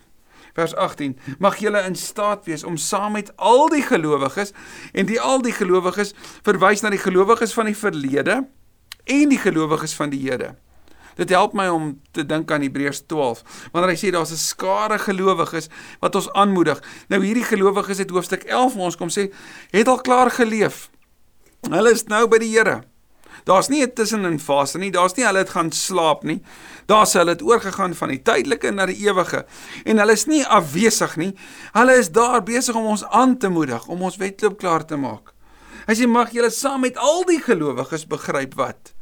Vers 0.58 0.76
18: 0.76 1.18
Mag 1.40 1.60
julle 1.62 1.82
in 1.86 1.96
staat 1.96 2.46
wees 2.50 2.64
om 2.66 2.78
saam 2.78 3.18
met 3.18 3.34
al 3.36 3.68
die 3.70 3.84
gelowiges 3.86 4.54
en 4.94 5.06
die 5.06 5.20
al 5.22 5.42
die 5.46 5.54
gelowiges 5.54 6.14
verwys 6.46 6.82
na 6.82 6.90
die 6.94 7.02
gelowiges 7.02 7.54
van 7.54 7.70
die 7.70 7.78
verlede 7.78 8.40
en 9.08 9.30
die 9.30 9.42
gelowiges 9.42 9.94
van 9.96 10.10
die 10.10 10.24
Here. 10.26 10.56
Dit 11.18 11.30
help 11.34 11.54
my 11.58 11.68
om 11.74 12.02
te 12.12 12.26
dink 12.26 12.52
aan 12.52 12.62
Hebreërs 12.62 13.04
12 13.10 13.70
wanneer 13.74 13.94
hy 13.94 14.00
sê 14.00 14.12
daar's 14.14 14.32
'n 14.32 14.38
skare 14.38 15.00
gelowiges 15.00 15.70
wat 16.00 16.16
ons 16.16 16.32
aanmoedig. 16.32 16.82
Nou 17.10 17.24
hierdie 17.24 17.44
gelowiges 17.44 17.98
het 17.98 18.10
hoofstuk 18.10 18.44
11 18.44 18.74
vir 18.74 18.82
ons 18.82 18.98
kom 18.98 19.10
sê 19.10 19.34
het 19.72 19.88
al 19.88 20.02
klaar 20.02 20.32
geleef. 20.32 20.90
Hulle 21.70 21.92
is 21.92 22.06
nou 22.08 22.28
by 22.28 22.38
die 22.38 22.54
Here. 22.54 22.84
Daar's 23.46 23.70
nie 23.70 23.82
'n 23.84 23.94
tussenin 23.94 24.40
fase 24.40 24.78
nie. 24.78 24.92
Daar's 24.92 25.16
nie 25.16 25.26
hulle 25.26 25.40
het 25.40 25.50
gaan 25.50 25.72
slaap 25.72 26.24
nie. 26.24 26.42
Daar's 26.86 27.14
hulle 27.14 27.30
het 27.30 27.42
oorgegaan 27.42 27.94
van 27.94 28.10
die 28.10 28.22
tydelike 28.22 28.72
na 28.72 28.86
die 28.86 29.08
ewige. 29.08 29.46
En 29.86 29.98
hulle 29.98 30.12
is 30.12 30.26
nie 30.26 30.46
afwesig 30.46 31.16
nie. 31.16 31.34
Hulle 31.74 31.98
is 31.98 32.12
daar 32.12 32.44
besig 32.44 32.76
om 32.76 32.86
ons 32.86 33.06
aan 33.06 33.38
te 33.38 33.50
moedig, 33.50 33.88
om 33.88 34.02
ons 34.02 34.18
wedloop 34.18 34.58
klaar 34.58 34.86
te 34.86 34.96
maak. 34.96 35.34
Hy 35.88 35.94
sê 35.96 36.08
mag 36.08 36.32
julle 36.32 36.50
saam 36.50 36.82
met 36.82 36.98
al 36.98 37.24
die 37.24 37.40
gelowiges 37.40 38.08
begryp 38.08 38.54
wat. 38.54 38.94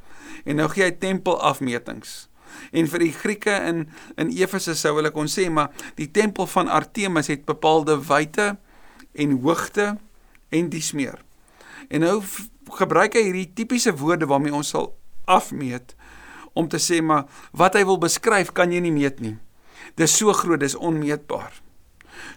En 0.46 0.62
nou 0.62 0.70
gee 0.72 0.86
hy 0.86 0.94
tempel 1.02 1.38
afmetings. 1.42 2.26
En 2.72 2.88
vir 2.88 3.04
die 3.04 3.14
Grieke 3.14 3.56
in 3.68 3.86
in 4.22 4.32
Efese 4.38 4.76
sou 4.78 4.96
hulle 5.00 5.12
kon 5.14 5.30
sê 5.32 5.48
maar 5.52 5.74
die 6.00 6.08
tempel 6.12 6.48
van 6.48 6.72
Artemis 6.72 7.32
het 7.34 7.46
bepaalde 7.46 7.98
wyte 8.08 8.54
en 9.14 9.40
hoogte 9.44 9.96
en 10.50 10.70
dies 10.70 10.92
meer. 10.94 11.20
En 11.90 12.06
nou 12.06 12.20
gebruik 12.80 13.18
hy 13.18 13.26
hierdie 13.28 13.50
tipiese 13.58 13.94
woorde 13.98 14.30
waarmee 14.30 14.56
ons 14.56 14.72
sal 14.74 14.94
afmeet 15.26 15.96
om 16.56 16.70
te 16.72 16.80
sê 16.80 17.02
maar 17.04 17.28
wat 17.52 17.76
hy 17.76 17.84
wil 17.86 18.00
beskryf 18.02 18.54
kan 18.56 18.72
jy 18.72 18.82
nie 18.86 18.96
meet 18.96 19.20
nie. 19.20 19.36
Dis 20.00 20.16
so 20.18 20.34
groot, 20.34 20.62
dis 20.62 20.76
onmeetbaar. 20.76 21.62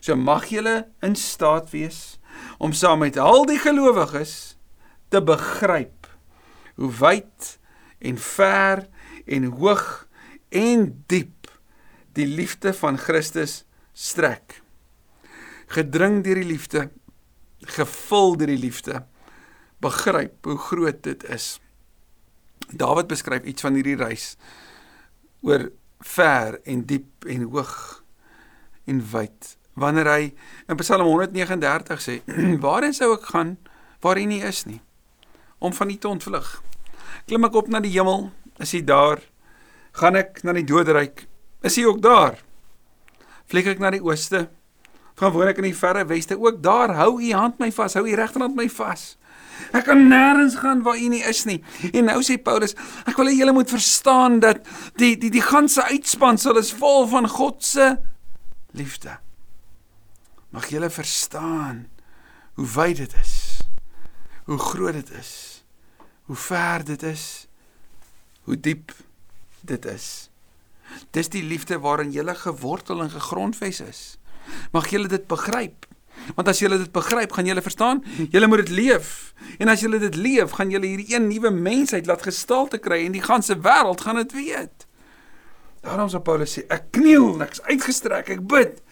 So 0.00 0.16
mag 0.18 0.48
julle 0.50 0.88
in 1.04 1.16
staat 1.16 1.70
wees 1.72 2.18
om 2.58 2.74
saam 2.74 3.02
met 3.02 3.18
al 3.18 3.46
die 3.48 3.58
gelowiges 3.62 4.58
te 5.12 5.22
begryp 5.24 6.10
hoe 6.78 6.90
wyd 7.00 7.54
en 7.98 8.18
ver 8.18 8.86
en 9.26 9.44
hoog 9.44 10.08
en 10.48 11.04
diep 11.06 11.50
die 12.18 12.26
liefde 12.26 12.72
van 12.74 12.98
Christus 12.98 13.64
strek. 13.92 14.62
Gedring 15.68 16.22
deur 16.24 16.40
die 16.40 16.48
liefde, 16.48 16.88
gevul 17.60 18.36
deur 18.38 18.50
die 18.50 18.60
liefde, 18.60 19.02
begryp 19.82 20.46
hoe 20.48 20.58
groot 20.58 21.02
dit 21.02 21.24
is. 21.30 21.58
Dawid 22.68 23.08
beskryf 23.10 23.46
iets 23.46 23.64
van 23.64 23.78
hierdie 23.78 23.98
reis 23.98 24.34
oor 25.46 25.68
ver 26.02 26.58
en 26.66 26.82
diep 26.86 27.26
en 27.30 27.46
hoog 27.52 27.74
en 28.90 29.02
wyd. 29.12 29.54
Wanneer 29.78 30.10
hy 30.10 30.22
in 30.66 30.78
Psalm 30.80 31.06
139 31.06 32.02
sê, 32.02 32.16
"Waarheen 32.64 32.94
sou 32.96 33.12
ek 33.14 33.30
gaan 33.30 33.56
waar 34.02 34.18
U 34.18 34.24
nie 34.24 34.42
is 34.42 34.64
nie? 34.64 34.80
Om 35.58 35.72
van 35.72 35.90
U 35.90 35.96
te 35.96 36.08
ontvlug. 36.08 36.62
Klim 37.28 37.44
ek 37.44 37.56
op 37.60 37.66
na 37.68 37.80
die 37.84 37.92
hemel, 37.92 38.30
is 38.56 38.72
U 38.72 38.80
daar? 38.88 39.20
Gaan 40.00 40.16
ek 40.16 40.40
na 40.46 40.54
die 40.56 40.64
doderyk, 40.64 41.26
is 41.60 41.76
U 41.76 41.90
ook 41.90 42.00
daar? 42.00 42.38
Vlieg 43.52 43.68
ek 43.74 43.82
na 43.82 43.90
die 43.92 44.00
ooste, 44.04 44.46
gaan 45.18 45.34
woon 45.34 45.50
ek 45.50 45.60
in 45.60 45.68
die 45.68 45.76
verre 45.76 46.06
weste, 46.08 46.38
ook 46.40 46.62
daar 46.64 46.94
hou 46.96 47.18
U 47.20 47.32
hand 47.36 47.60
my 47.60 47.68
vas, 47.74 47.98
hou 47.98 48.06
U 48.06 48.16
regterhand 48.16 48.56
my 48.56 48.68
vas." 48.72 49.14
Ek 49.74 49.88
kan 49.88 50.04
nêrens 50.08 50.54
gaan 50.62 50.84
waar 50.86 50.96
U 50.96 51.08
nie 51.10 51.24
is 51.26 51.42
nie. 51.44 51.58
En 51.90 52.06
nou 52.06 52.20
sê 52.22 52.38
Paulus, 52.40 52.76
ek 53.10 53.18
wil 53.18 53.26
hê 53.26 53.34
julle 53.40 53.52
moet 53.56 53.70
verstaan 53.70 54.38
dat 54.40 54.62
die 54.96 55.16
die 55.18 55.32
die 55.34 55.42
ganse 55.44 55.82
uitspansel 55.90 56.60
is 56.62 56.70
vol 56.78 57.08
van 57.10 57.28
God 57.28 57.64
se 57.66 57.88
liefde. 58.78 59.18
Mag 60.54 60.70
julle 60.70 60.88
verstaan 60.88 61.88
hoe 62.54 62.68
wyd 62.78 63.02
dit 63.02 63.14
is. 63.20 63.34
Hoe 64.46 64.58
groot 64.58 64.94
dit 64.94 65.10
is. 65.18 65.57
Hoe 66.28 66.36
ver 66.36 66.84
dit 66.84 67.02
is. 67.02 67.48
Hoe 68.44 68.60
diep 68.60 68.92
dit 69.60 69.84
is. 69.88 70.28
Dis 71.16 71.28
die 71.32 71.42
liefde 71.42 71.78
waarin 71.80 72.10
julle 72.12 72.34
gewortel 72.36 73.00
en 73.02 73.10
gegrondves 73.10 73.80
is. 73.80 74.02
Mag 74.72 74.90
julle 74.92 75.08
dit 75.08 75.24
begryp. 75.26 75.86
Want 76.36 76.48
as 76.52 76.60
julle 76.60 76.76
dit 76.78 76.92
begryp, 76.92 77.32
gaan 77.32 77.48
julle 77.48 77.62
verstaan, 77.64 78.02
julle 78.28 78.48
moet 78.50 78.66
dit 78.66 78.74
leef. 78.76 79.32
En 79.56 79.72
as 79.72 79.80
julle 79.80 80.00
dit 80.02 80.14
leef, 80.20 80.52
gaan 80.58 80.70
julle 80.70 80.90
hierdie 80.90 81.14
een 81.14 81.28
nuwe 81.30 81.50
mensheid 81.54 82.06
laat 82.06 82.26
gestalte 82.26 82.80
kry 82.82 83.04
en 83.06 83.16
die 83.16 83.24
ganse 83.24 83.56
wêreld 83.64 84.04
gaan 84.04 84.20
dit 84.20 84.34
weet. 84.36 84.84
Daarom 85.86 86.10
sê 86.12 86.20
Paulus 86.20 86.58
sê, 86.58 86.66
ek 86.74 86.90
kniel, 86.98 87.38
ek's 87.46 87.62
uitgestrek, 87.70 88.34
ek 88.36 88.42
bid 88.50 88.82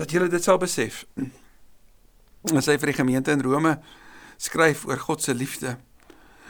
dat 0.00 0.14
julle 0.14 0.30
dit 0.32 0.44
sal 0.44 0.56
besef. 0.62 1.04
As 2.54 2.70
hy 2.70 2.78
vir 2.80 2.94
die 2.94 3.00
gemeente 3.02 3.34
in 3.34 3.44
Rome 3.44 3.76
skryf 4.40 4.86
oor 4.88 5.02
God 5.02 5.22
se 5.24 5.34
liefde, 5.36 5.76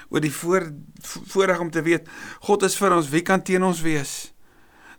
oor 0.09 0.23
die 0.25 0.33
voor 0.33 0.71
voorreg 1.05 1.61
om 1.61 1.71
te 1.71 1.83
weet 1.85 2.09
God 2.47 2.65
is 2.67 2.77
vir 2.77 2.97
ons, 2.97 3.11
wie 3.13 3.23
kan 3.23 3.43
teen 3.43 3.65
ons 3.65 3.83
wees? 3.85 4.35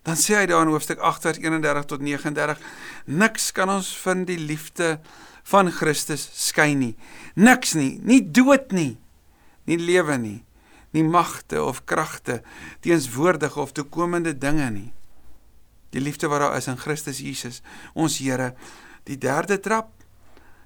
Dan 0.06 0.18
sê 0.22 0.38
hy 0.38 0.46
daar 0.50 0.66
in 0.66 0.74
hoofstuk 0.74 1.02
8 1.02 1.24
vers 1.26 1.40
31 1.42 1.88
tot 1.90 2.04
39, 2.06 2.60
niks 3.06 3.50
kan 3.58 3.72
ons 3.74 3.90
van 4.04 4.26
die 4.28 4.38
liefde 4.38 5.00
van 5.50 5.72
Christus 5.74 6.28
skei 6.46 6.76
nie. 6.78 6.94
Niks 7.34 7.74
nie, 7.78 7.98
nie 8.06 8.22
dood 8.22 8.74
nie, 8.74 8.96
nie 9.66 9.80
lewe 9.82 10.18
nie, 10.22 10.40
nie 10.94 11.04
magte 11.06 11.62
of 11.64 11.84
kragte, 11.90 12.42
teenswoordige 12.86 13.60
of 13.62 13.74
toekomende 13.74 14.36
dinge 14.38 14.70
nie. 14.74 14.92
Die 15.94 16.04
liefde 16.04 16.30
wat 16.30 16.44
daar 16.44 16.58
is 16.58 16.70
in 16.70 16.78
Christus 16.78 17.22
Jesus, 17.24 17.62
ons 17.94 18.20
Here, 18.22 18.54
die 19.10 19.18
derde 19.18 19.58
trap. 19.62 19.90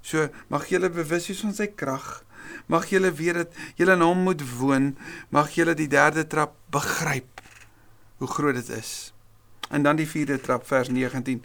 So 0.01 0.27
mag 0.51 0.67
julle 0.71 0.89
bewus 0.91 1.27
wees 1.29 1.43
van 1.43 1.55
sy 1.55 1.67
krag. 1.75 2.23
Mag 2.67 2.89
julle 2.91 3.11
weet 3.15 3.43
dat 3.43 3.59
julle 3.79 3.95
in 3.97 4.05
hom 4.05 4.23
moet 4.27 4.43
woon. 4.59 4.93
Mag 5.33 5.51
julle 5.57 5.75
die 5.77 5.89
derde 5.91 6.27
trap 6.27 6.55
begryp 6.73 7.43
hoe 8.19 8.27
groot 8.27 8.57
dit 8.59 8.69
is. 8.75 9.11
En 9.69 9.83
dan 9.83 9.99
die 9.99 10.07
vierde 10.07 10.39
trap 10.41 10.65
vers 10.67 10.89
19. 10.89 11.43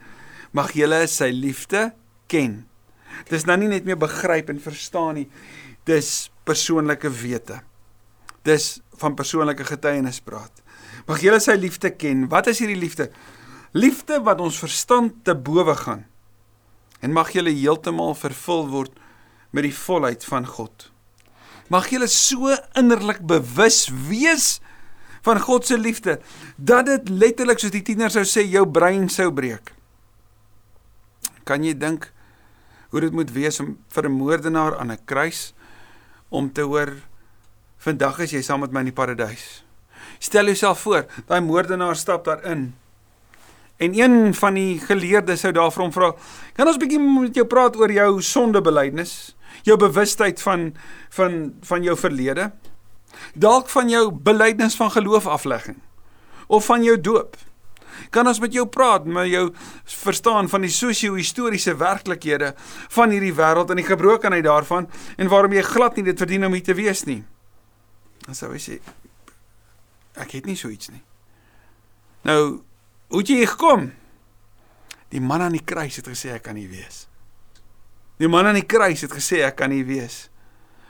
Mag 0.57 0.73
julle 0.75 1.05
sy 1.11 1.31
liefde 1.35 1.93
ken. 2.31 2.65
Dis 3.31 3.47
nou 3.47 3.57
nie 3.61 3.71
net 3.71 3.87
meer 3.87 3.99
begryp 4.01 4.51
en 4.51 4.61
verstaan 4.63 5.21
nie. 5.21 5.29
Dis 5.87 6.31
persoonlike 6.49 7.11
wete. 7.23 7.61
Dis 8.45 8.81
van 9.01 9.17
persoonlike 9.17 9.67
getuienis 9.69 10.21
praat. 10.25 10.63
Mag 11.09 11.23
julle 11.25 11.41
sy 11.43 11.57
liefde 11.59 11.93
ken. 11.95 12.27
Wat 12.33 12.49
is 12.51 12.61
hierdie 12.63 12.81
liefde? 12.81 13.11
Liefde 13.75 14.21
wat 14.25 14.41
ons 14.41 14.59
verstand 14.61 15.23
te 15.27 15.35
bowe 15.35 15.75
gaan. 15.77 16.05
En 17.01 17.13
mag 17.13 17.33
julle 17.35 17.53
heeltemal 17.53 18.15
vervul 18.17 18.69
word 18.73 18.99
met 19.55 19.67
die 19.67 19.77
volheid 19.77 20.25
van 20.25 20.47
God. 20.49 20.91
Mag 21.73 21.89
julle 21.89 22.09
so 22.09 22.53
innerlik 22.77 23.23
bewus 23.25 23.89
wees 24.09 24.61
van 25.25 25.41
God 25.41 25.67
se 25.67 25.79
liefde 25.79 26.19
dat 26.57 26.87
dit 26.87 27.09
letterlik 27.09 27.59
soos 27.63 27.73
die 27.73 27.85
tiener 27.85 28.13
sou 28.13 28.25
sê 28.29 28.45
jou 28.45 28.67
brein 28.69 29.09
sou 29.09 29.31
breek. 29.33 29.73
Kan 31.49 31.65
jy 31.65 31.73
dink 31.77 32.11
hoe 32.93 33.01
dit 33.01 33.15
moet 33.17 33.33
wees 33.33 33.61
om 33.61 33.77
vir 33.89 34.05
'n 34.09 34.13
moordenaar 34.13 34.79
aan 34.79 34.93
'n 34.93 35.05
kruis 35.05 35.55
om 36.29 36.53
te 36.53 36.63
hoor 36.63 36.95
vandag 37.79 38.19
is 38.21 38.31
jy 38.31 38.43
saam 38.43 38.61
met 38.61 38.73
my 38.73 38.81
in 38.81 38.93
die 38.93 38.97
paradys. 38.97 39.65
Stel 40.19 40.45
jouself 40.45 40.81
voor, 40.81 41.07
daai 41.27 41.41
moordenaar 41.41 41.97
stap 41.97 42.25
daarin. 42.25 42.75
En 43.77 43.99
een 43.99 44.35
van 44.35 44.55
die 44.55 44.79
geleerdes 44.79 45.41
sou 45.41 45.53
daar 45.53 45.73
vir 45.73 45.83
hom 45.83 45.93
vra: 45.93 46.13
"Kan 46.55 46.69
ons 46.69 46.77
bietjie 46.77 47.01
met 47.01 47.35
jou 47.35 47.47
praat 47.47 47.77
oor 47.77 47.91
jou 47.91 48.23
sondebelydenis, 48.23 49.35
jou 49.63 49.77
bewustheid 49.79 50.43
van 50.43 50.75
van 51.11 51.55
van 51.63 51.83
jou 51.83 51.97
verlede?" 51.97 52.53
Dalk 53.35 53.69
van 53.71 53.89
jou 53.89 54.11
belydenis 54.11 54.77
van 54.77 54.91
geloof 54.91 55.27
aflegging 55.27 55.79
of 56.47 56.65
van 56.65 56.83
jou 56.83 57.01
doop. 57.01 57.37
Kan 58.11 58.27
ons 58.27 58.41
met 58.41 58.53
jou 58.53 58.67
praat, 58.67 59.05
met 59.07 59.29
jou 59.31 59.49
verstaan 59.85 60.49
van 60.49 60.65
die 60.67 60.71
sosio-historiese 60.71 61.77
werklikhede 61.77 62.53
van 62.89 63.11
hierdie 63.15 63.35
wêreld 63.35 63.71
en 63.71 63.81
die 63.81 63.87
gebrokenheid 63.87 64.45
daarvan 64.45 64.89
en 65.17 65.31
waarom 65.33 65.55
jy 65.55 65.63
glad 65.63 65.97
nie 65.97 66.05
dit 66.05 66.19
verdien 66.19 66.47
om 66.47 66.53
hier 66.53 66.67
te 66.67 66.75
wees 66.75 67.05
nie. 67.09 67.23
Dan 68.27 68.35
sou 68.39 68.53
hy 68.53 68.61
sê 68.63 68.79
ek 70.21 70.37
het 70.37 70.47
nie 70.47 70.59
so 70.59 70.71
iets 70.71 70.91
nie. 70.93 71.03
Nou, 72.25 72.63
hoe 73.11 73.21
het 73.21 73.31
jy 73.31 73.47
gekom? 73.47 73.91
Die 75.11 75.23
man 75.23 75.43
aan 75.43 75.57
die 75.57 75.65
kruis 75.65 75.99
het 75.99 76.09
gesê 76.11 76.35
ek 76.35 76.47
kan 76.47 76.59
nie 76.59 76.69
wees. 76.71 77.05
Die 78.19 78.29
man 78.29 78.47
aan 78.47 78.55
die 78.55 78.67
kruis 78.67 79.01
het 79.01 79.13
gesê 79.13 79.43
ek 79.43 79.57
kan 79.57 79.71
nie 79.71 79.85
wees 79.85 80.29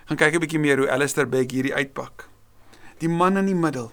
gaan 0.04 0.20
kyk 0.20 0.34
'n 0.36 0.40
bietjie 0.40 0.60
meer 0.60 0.78
hoe 0.78 0.90
Alistair 0.90 1.28
Beck 1.28 1.50
hierdie 1.50 1.74
uitpak. 1.74 2.28
Die 3.00 3.08
man 3.08 3.36
in 3.36 3.46
die 3.46 3.54
middel 3.54 3.92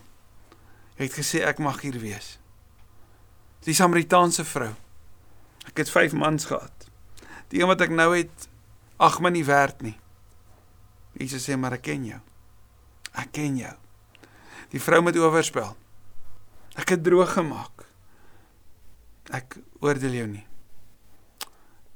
het 0.96 1.14
gesê 1.14 1.44
ek 1.48 1.60
mag 1.60 1.82
hier 1.82 2.00
wees. 2.00 2.40
Die 3.64 3.74
Samaritaanse 3.74 4.44
vrou. 4.46 4.76
Ek 5.68 5.78
het 5.78 5.90
5 5.90 6.14
mans 6.14 6.46
gehad. 6.46 6.90
Die 7.48 7.62
een 7.62 7.68
wat 7.68 7.82
ek 7.82 7.90
nou 7.90 8.18
het, 8.18 8.50
ag 8.98 9.20
my 9.20 9.30
nie 9.30 9.46
werd 9.46 9.82
nie. 9.82 9.98
Jesus 11.14 11.48
sê 11.48 11.56
maar 11.56 11.74
ek 11.74 11.82
ken 11.82 12.06
jou. 12.06 12.20
Ek 13.14 13.32
ken 13.32 13.58
jou. 13.58 13.76
Die 14.72 14.82
vrou 14.82 15.02
met 15.02 15.16
oorspel. 15.16 15.76
Ek 16.76 16.90
het 16.90 17.04
droog 17.04 17.34
gemaak. 17.34 17.86
Ek 19.32 19.58
oordeel 19.80 20.12
jou 20.12 20.28
nie. 20.28 20.51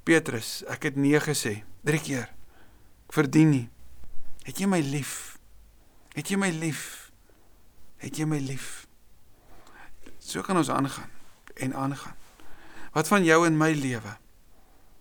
Petrus, 0.05 0.59
ek 0.69 0.91
het 0.91 0.97
nee 1.01 1.17
gesê 1.17 1.63
3 1.81 1.99
keer. 2.05 2.27
Ek 3.09 3.15
verdien 3.17 3.49
nie. 3.49 3.63
Het 4.45 4.61
jy 4.61 4.67
my 4.69 4.77
lief? 4.85 5.39
Het 6.13 6.29
jy 6.29 6.37
my 6.37 6.51
lief? 6.53 7.09
Het 8.03 8.19
jy 8.21 8.27
my 8.29 8.37
lief? 8.37 8.85
So 10.21 10.45
kan 10.45 10.61
ons 10.61 10.69
aangaan 10.69 11.09
en 11.57 11.73
aangaan. 11.73 12.13
Wat 12.93 13.09
van 13.09 13.25
jou 13.25 13.39
en 13.47 13.57
my 13.57 13.71
lewe? 13.73 14.13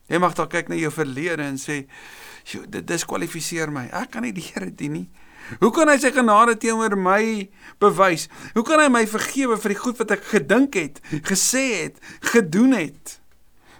Jy 0.08 0.20
mag 0.25 0.37
dalk 0.37 0.54
kyk 0.56 0.73
na 0.73 0.80
jou 0.80 0.92
verlede 0.92 1.44
en 1.44 1.61
sê, 1.61 1.84
"Sjoe, 2.44 2.64
dit 2.68 2.87
diskwalifiseer 2.87 3.73
my. 3.73 3.88
Ek 3.92 4.11
kan 4.11 4.23
nie 4.23 4.32
die 4.32 4.42
Here 4.42 4.75
dien 4.75 4.92
nie." 4.92 5.11
Hoe 5.61 5.70
kan 5.70 5.88
hy 5.88 5.99
sy 5.99 6.11
genade 6.11 6.56
teenoor 6.56 6.96
my 6.96 7.50
bewys? 7.78 8.28
Hoe 8.54 8.64
kan 8.64 8.80
hy 8.80 8.88
my 8.88 9.06
vergewe 9.06 9.58
vir 9.61 9.68
die 9.68 9.78
goed 9.78 9.99
wat 9.99 10.11
ek 10.11 10.25
gedink 10.25 10.75
het, 10.75 11.00
gesê 11.23 11.82
het, 11.82 12.00
gedoen 12.20 12.73
het? 12.73 13.20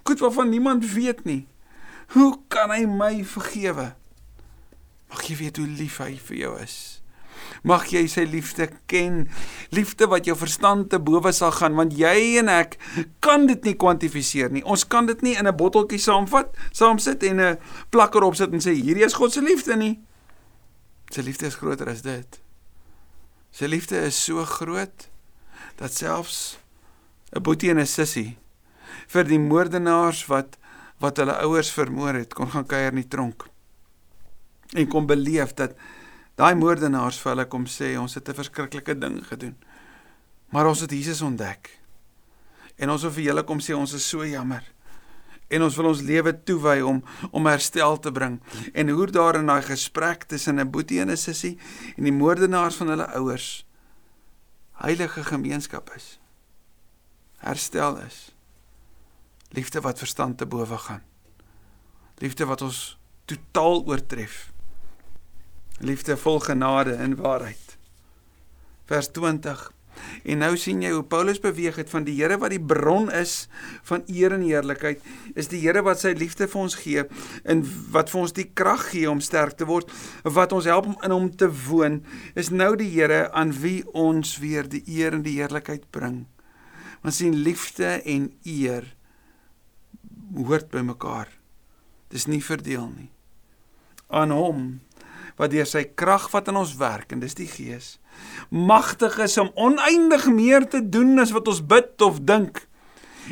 Goed 0.05 0.19
waarvan 0.19 0.49
niemand 0.49 0.91
weet 0.91 1.23
nie. 1.23 1.47
Hoe 2.13 2.37
kan 2.47 2.69
hy 2.69 2.83
my 2.85 3.23
vergewe? 3.25 3.95
Mag 5.09 5.23
jy 5.25 5.37
weet 5.39 5.57
hoe 5.57 5.65
lief 5.65 5.97
hy 5.97 6.11
vir 6.27 6.37
jou 6.37 6.51
is. 6.61 6.75
Mag 7.65 7.87
jy 7.89 8.03
sy 8.13 8.27
liefde 8.29 8.67
ken. 8.85 9.23
Liefde 9.73 10.05
wat 10.11 10.29
jou 10.29 10.35
verstand 10.37 10.91
te 10.93 10.99
bowe 11.01 11.33
sal 11.33 11.55
gaan 11.57 11.73
want 11.73 11.97
jy 11.97 12.37
en 12.43 12.53
ek 12.53 12.77
kan 13.25 13.49
dit 13.49 13.65
nie 13.65 13.73
kwantifiseer 13.81 14.53
nie. 14.53 14.61
Ons 14.61 14.85
kan 14.85 15.09
dit 15.09 15.25
nie 15.25 15.33
in 15.39 15.49
'n 15.49 15.57
botteltjie 15.57 15.97
saamvat, 15.97 16.53
saamsit 16.71 17.23
en 17.23 17.41
'n 17.41 17.57
plakker 17.89 18.21
opsit 18.21 18.53
en 18.53 18.61
sê 18.61 18.77
hierdie 18.77 19.05
is 19.05 19.17
God 19.17 19.33
se 19.33 19.41
liefde 19.41 19.75
nie. 19.75 19.99
Sy 21.09 21.21
liefde 21.21 21.47
is 21.47 21.57
groter 21.57 21.89
as 21.89 22.01
dit. 22.01 22.41
Sy 23.51 23.65
liefde 23.65 23.97
is 24.05 24.23
so 24.23 24.45
groot 24.45 25.09
dat 25.77 25.93
selfs 25.93 26.59
'n 27.33 27.41
boetie 27.41 27.69
en 27.69 27.79
'n 27.79 27.87
sussie 27.87 28.37
vir 29.07 29.23
die 29.23 29.39
moordenaars 29.39 30.25
wat 30.31 30.57
wat 31.03 31.17
hulle 31.19 31.33
ouers 31.43 31.69
vermoor 31.75 32.15
het, 32.15 32.33
kon 32.33 32.47
gaan 32.47 32.65
kuier 32.65 32.93
in 32.93 33.01
die 33.01 33.09
tronk. 33.11 33.43
En 34.73 34.87
kom 34.87 35.05
beleef 35.05 35.51
dat 35.53 35.75
daai 36.39 36.55
moordenaars 36.55 37.19
vir 37.19 37.33
hulle 37.33 37.45
kom 37.51 37.65
sê 37.67 37.97
ons 37.99 38.15
het 38.15 38.29
'n 38.29 38.33
verskriklike 38.33 38.97
ding 38.97 39.19
gedoen. 39.27 39.55
Maar 40.49 40.67
ons 40.67 40.79
het 40.79 40.91
Jesus 40.91 41.21
ontdek. 41.21 41.69
En 42.75 42.89
ons 42.89 43.01
wil 43.01 43.11
vir 43.11 43.23
julle 43.23 43.43
kom 43.43 43.59
sê 43.59 43.75
ons 43.75 43.93
is 43.93 44.09
so 44.09 44.25
jammer. 44.25 44.63
En 45.47 45.61
ons 45.61 45.75
wil 45.75 45.85
ons 45.85 46.01
lewe 46.01 46.43
toewy 46.43 46.79
om 46.81 47.03
om 47.31 47.45
herstel 47.45 47.99
te 47.99 48.11
bring. 48.11 48.39
En 48.73 48.89
hoe 48.89 49.07
daar 49.07 49.35
in 49.35 49.45
daai 49.45 49.61
gesprek 49.61 50.23
tussen 50.23 50.59
'n 50.59 50.71
boetie 50.71 51.01
en 51.01 51.11
'n 51.11 51.17
sussie 51.17 51.57
en 51.97 52.03
die 52.03 52.13
moordenaars 52.13 52.75
van 52.75 52.87
hulle 52.87 53.13
ouers 53.13 53.65
heilige 54.71 55.23
gemeenskap 55.23 55.93
is. 55.95 56.19
Herstel 57.37 57.97
is. 57.97 58.34
Liefde 59.49 59.81
wat 59.81 59.97
verstand 59.97 60.37
te 60.37 60.45
bowe 60.45 60.77
gaan. 60.77 61.03
Liefde 62.17 62.45
wat 62.45 62.61
ons 62.61 62.97
totaal 63.25 63.85
oortref. 63.85 64.51
Liefde 65.79 66.17
vol 66.17 66.39
genade 66.39 66.93
en 66.93 67.15
waarheid. 67.15 67.77
Vers 68.85 69.11
20. 69.11 69.71
En 70.23 70.41
nou 70.43 70.51
sien 70.59 70.81
jy 70.83 70.91
hoe 70.93 71.03
Paulus 71.07 71.39
beweeg 71.41 71.77
het 71.79 71.89
van 71.91 72.05
die 72.07 72.15
Here 72.17 72.37
wat 72.41 72.53
die 72.53 72.61
bron 72.61 73.07
is 73.13 73.47
van 73.87 74.03
eer 74.11 74.35
en 74.35 74.43
heerlikheid, 74.45 75.03
is 75.35 75.49
die 75.51 75.61
Here 75.63 75.83
wat 75.85 76.01
sy 76.01 76.13
liefde 76.17 76.47
vir 76.51 76.61
ons 76.61 76.77
gee 76.79 77.05
en 77.43 77.63
wat 77.93 78.11
vir 78.13 78.21
ons 78.21 78.35
die 78.35 78.47
krag 78.57 78.89
gee 78.91 79.09
om 79.11 79.23
sterk 79.23 79.57
te 79.59 79.67
word, 79.69 79.91
wat 80.23 80.55
ons 80.55 80.69
help 80.69 80.89
om 80.91 80.97
in 81.05 81.15
hom 81.15 81.29
te 81.31 81.49
woon, 81.67 82.01
is 82.35 82.51
nou 82.51 82.73
die 82.79 82.89
Here 82.91 83.29
aan 83.33 83.53
wie 83.61 83.81
ons 83.93 84.37
weer 84.43 84.67
die 84.69 84.83
eer 84.87 85.15
en 85.17 85.25
die 85.25 85.37
heerlikheid 85.39 85.89
bring. 85.95 86.25
Ons 87.05 87.21
sien 87.21 87.35
liefde 87.45 87.99
en 88.01 88.31
eer 88.43 88.94
hoort 90.35 90.71
by 90.71 90.83
mekaar. 90.85 91.29
Dis 92.11 92.27
nie 92.27 92.43
verdeel 92.43 92.89
nie. 92.91 93.11
Aan 94.09 94.31
hom 94.35 94.65
wat 95.35 95.51
deur 95.51 95.67
sy 95.67 95.83
krag 95.99 96.29
wat 96.31 96.47
in 96.47 96.55
ons 96.55 96.77
werk 96.79 97.11
en 97.11 97.19
dis 97.19 97.35
die 97.35 97.49
Gees 97.49 97.97
magtig 98.49 99.17
is 99.19 99.37
om 99.37 99.51
oneindig 99.55 100.27
meer 100.31 100.67
te 100.67 100.89
doen 100.89 101.19
as 101.19 101.33
wat 101.35 101.47
ons 101.47 101.61
bid 101.65 102.01
of 102.01 102.21
dink. 102.21 102.65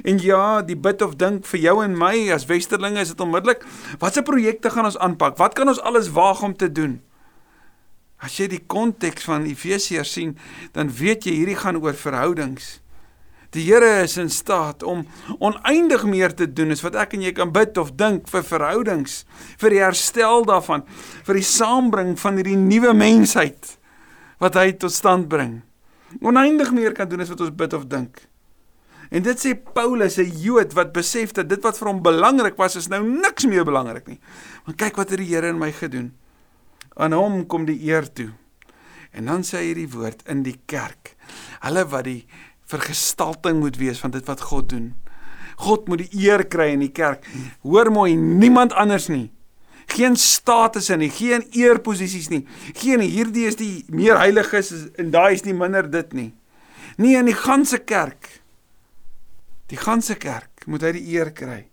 En 0.04 0.18
ja, 0.20 0.62
die 0.66 0.78
bid 0.78 1.02
of 1.06 1.16
dink 1.22 1.46
vir 1.46 1.60
jou 1.68 1.76
en 1.84 1.98
my 1.98 2.16
as 2.34 2.48
westerlinge 2.50 3.04
is 3.04 3.14
dit 3.14 3.22
onmiddellik, 3.22 3.66
watse 4.02 4.24
projekte 4.26 4.72
gaan 4.74 4.90
ons 4.90 4.98
aanpak? 4.98 5.38
Wat 5.38 5.54
kan 5.54 5.70
ons 5.70 5.82
alles 5.82 6.10
waag 6.16 6.42
om 6.44 6.56
te 6.58 6.72
doen? 6.72 6.98
As 8.24 8.40
jy 8.40 8.48
die 8.56 8.64
konteks 8.72 9.28
van 9.28 9.46
Efesiërs 9.46 10.14
sien, 10.16 10.38
dan 10.74 10.90
weet 10.90 11.28
jy 11.28 11.36
hierdie 11.42 11.60
gaan 11.60 11.78
oor 11.84 11.96
verhoudings. 11.98 12.80
Die 13.54 13.68
Here 13.68 14.02
is 14.02 14.18
in 14.18 14.32
staat 14.34 14.82
om 14.84 15.04
oneindig 15.38 16.08
meer 16.10 16.34
te 16.34 16.48
doen 16.50 16.74
as 16.74 16.82
wat 16.82 16.98
ek 16.98 17.14
en 17.14 17.26
jy 17.28 17.34
kan 17.38 17.52
bid 17.54 17.78
of 17.78 17.94
dink 18.00 18.26
vir 18.32 18.46
verhoudings, 18.48 19.24
vir 19.62 19.76
die 19.76 19.82
herstel 19.84 20.46
daarvan, 20.50 20.86
vir 21.28 21.38
die 21.38 21.46
saambring 21.46 22.16
van 22.18 22.40
hierdie 22.42 22.58
nuwe 22.58 22.96
mensheid 22.98 23.76
wat 24.42 24.58
hy 24.58 24.72
tot 24.82 24.94
stand 24.94 25.30
bring. 25.30 25.62
Oneindig 26.22 26.74
meer 26.74 26.98
kan 26.98 27.10
doen 27.10 27.22
as 27.22 27.30
wat 27.30 27.46
ons 27.46 27.54
bid 27.58 27.78
of 27.78 27.86
dink. 27.90 28.26
En 29.14 29.22
dit 29.22 29.38
sê 29.38 29.54
Paulus, 29.54 30.18
'n 30.18 30.34
Jood 30.42 30.74
wat 30.74 30.94
besef 30.94 31.34
dat 31.34 31.48
dit 31.48 31.62
wat 31.62 31.78
vir 31.78 31.88
hom 31.88 32.02
belangrik 32.02 32.58
was, 32.58 32.76
is 32.76 32.90
nou 32.90 33.04
niks 33.04 33.46
meer 33.46 33.64
belangrik 33.64 34.08
nie. 34.08 34.20
Want 34.66 34.78
kyk 34.78 34.98
wat 34.98 35.10
het 35.10 35.20
die 35.20 35.30
Here 35.30 35.48
in 35.48 35.60
my 35.60 35.72
gedoen. 35.72 36.14
Aan 36.98 37.14
hom 37.14 37.46
kom 37.46 37.66
die 37.66 37.80
eer 37.86 38.14
toe. 38.14 38.34
En 39.12 39.26
dan 39.26 39.44
sê 39.44 39.58
hy 39.58 39.66
hierdie 39.66 39.90
woord 39.90 40.24
in 40.28 40.42
die 40.44 40.60
kerk. 40.66 41.16
Hulle 41.62 41.86
wat 41.86 42.04
die 42.04 42.26
vergestalting 42.74 43.62
moet 43.62 43.78
wees 43.82 44.02
van 44.02 44.14
dit 44.14 44.26
wat 44.30 44.42
God 44.50 44.70
doen. 44.74 44.92
God 45.62 45.88
moet 45.88 46.06
die 46.06 46.26
eer 46.26 46.46
kry 46.50 46.72
in 46.74 46.84
die 46.84 46.92
kerk. 46.94 47.26
Hoor 47.62 47.92
mooi, 47.94 48.16
niemand 48.18 48.74
anders 48.74 49.08
nie. 49.14 49.30
Geen 49.94 50.16
statusse 50.18 50.96
nie, 50.98 51.12
geen 51.12 51.44
eerposisies 51.54 52.30
nie. 52.32 52.46
Geen 52.80 53.04
hierdie 53.04 53.46
is 53.50 53.60
die 53.60 53.84
meer 53.94 54.18
heiliges 54.22 54.72
en 54.98 55.12
daai 55.14 55.36
is 55.36 55.44
nie 55.46 55.56
minder 55.58 55.90
dit 55.92 56.16
nie. 56.18 56.32
Nie 56.98 57.18
in 57.20 57.30
die 57.30 57.38
ganse 57.38 57.80
kerk. 57.84 58.30
Die 59.70 59.80
ganse 59.80 60.16
kerk 60.16 60.66
moet 60.70 60.86
hy 60.86 60.94
die 60.98 61.06
eer 61.14 61.34
kry. 61.36 61.64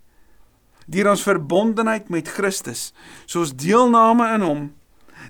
Deur 0.91 1.11
ons 1.13 1.23
verbondenheid 1.23 2.09
met 2.11 2.29
Christus, 2.35 2.89
soos 3.29 3.53
deelname 3.55 4.27
in 4.35 4.43
hom, 4.43 4.63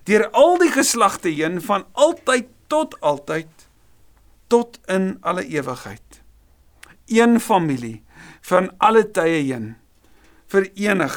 deur 0.08 0.26
al 0.38 0.58
die 0.62 0.72
geslagte 0.74 1.30
heen 1.30 1.60
van 1.62 1.86
altyd 2.00 2.50
tot 2.72 2.96
altyd 3.04 3.61
tot 4.52 4.80
in 4.92 5.16
alle 5.22 5.46
ewigheid. 5.48 6.22
Een 7.06 7.40
familie 7.40 8.04
van 8.42 8.72
alle 8.78 9.06
tye 9.12 9.40
heen 9.48 9.76
verenig 10.52 11.16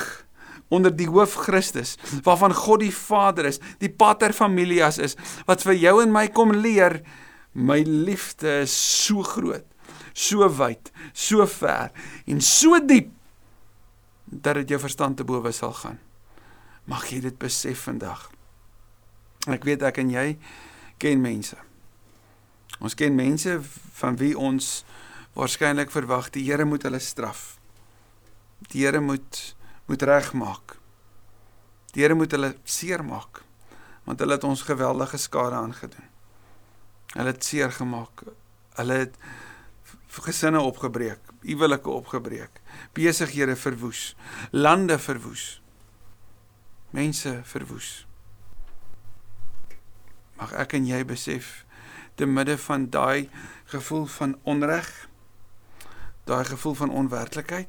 onder 0.68 0.94
die 0.94 1.08
hoof 1.10 1.34
Christus 1.46 1.96
waarvan 2.22 2.54
God 2.54 2.84
die 2.84 2.94
Vader 2.94 3.48
is, 3.50 3.58
die 3.82 3.90
pater 3.90 4.32
familias 4.34 4.98
is 5.02 5.18
wat 5.48 5.66
vir 5.66 5.76
jou 5.78 5.96
en 6.02 6.14
my 6.14 6.28
kom 6.34 6.54
leer 6.54 7.00
my 7.54 7.80
liefde 7.86 8.60
is 8.64 8.74
so 8.74 9.22
groot, 9.26 9.66
so 10.14 10.46
wyd, 10.58 10.90
so 11.12 11.46
ver 11.50 11.90
en 12.30 12.42
so 12.42 12.78
diep 12.82 13.12
dat 14.24 14.62
dit 14.62 14.74
jou 14.74 14.80
verstand 14.82 15.18
te 15.18 15.26
bowe 15.26 15.52
sal 15.54 15.74
gaan. 15.78 16.00
Mag 16.90 17.06
jy 17.12 17.20
dit 17.22 17.36
besef 17.38 17.86
vandag. 17.86 18.26
Ek 19.50 19.62
weet 19.66 19.84
ek 19.86 20.02
en 20.02 20.10
jy 20.10 20.26
ken 20.98 21.22
mense 21.22 21.58
Ons 22.78 22.94
ken 22.98 23.14
mense 23.14 23.58
van 24.00 24.16
wie 24.16 24.34
ons 24.38 24.84
waarskynlik 25.34 25.90
verwag 25.90 26.30
die 26.34 26.44
Here 26.46 26.64
moet 26.64 26.82
hulle 26.86 27.00
straf. 27.02 27.58
Die 28.70 28.86
Here 28.86 29.00
moet 29.00 29.54
moet 29.86 30.02
regmaak. 30.02 30.78
Die 31.92 32.02
Here 32.02 32.14
moet 32.14 32.32
hulle 32.32 32.54
seermaak 32.64 33.42
want 34.04 34.20
hulle 34.20 34.36
het 34.36 34.44
ons 34.44 34.62
geweldige 34.62 35.16
skade 35.16 35.56
aangedoen. 35.56 36.08
Hulle 37.14 37.32
het 37.32 37.44
seer 37.44 37.72
gemaak. 37.72 38.22
Hulle 38.76 38.92
het 38.92 39.16
gesinne 40.22 40.60
opgebreek, 40.60 41.32
huwelike 41.42 41.90
opgebreek, 41.90 42.60
besighede 42.92 43.56
verwoes, 43.56 44.14
lande 44.50 44.98
verwoes. 44.98 45.62
Mense 46.90 47.40
verwoes. 47.44 48.06
Mag 50.38 50.52
ek 50.52 50.76
en 50.78 50.86
jy 50.86 51.00
besef 51.06 51.63
te 52.14 52.26
midde 52.26 52.58
van 52.58 52.90
daai 52.90 53.28
gevoel 53.64 54.06
van 54.06 54.38
onreg, 54.42 55.08
daai 56.24 56.44
gevoel 56.44 56.74
van 56.74 56.90
onwerklikheid, 56.90 57.68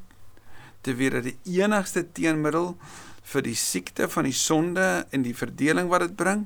te 0.81 0.95
weet 0.95 1.11
dat 1.11 1.23
die 1.23 1.37
enigste 1.61 2.05
teenmiddel 2.11 2.75
vir 3.25 3.45
die 3.45 3.57
siekte 3.57 4.09
van 4.09 4.27
die 4.29 4.37
sonde 4.37 5.05
en 5.09 5.25
die 5.25 5.35
verdeling 5.35 5.89
wat 5.89 6.05
dit 6.05 6.15
bring, 6.15 6.45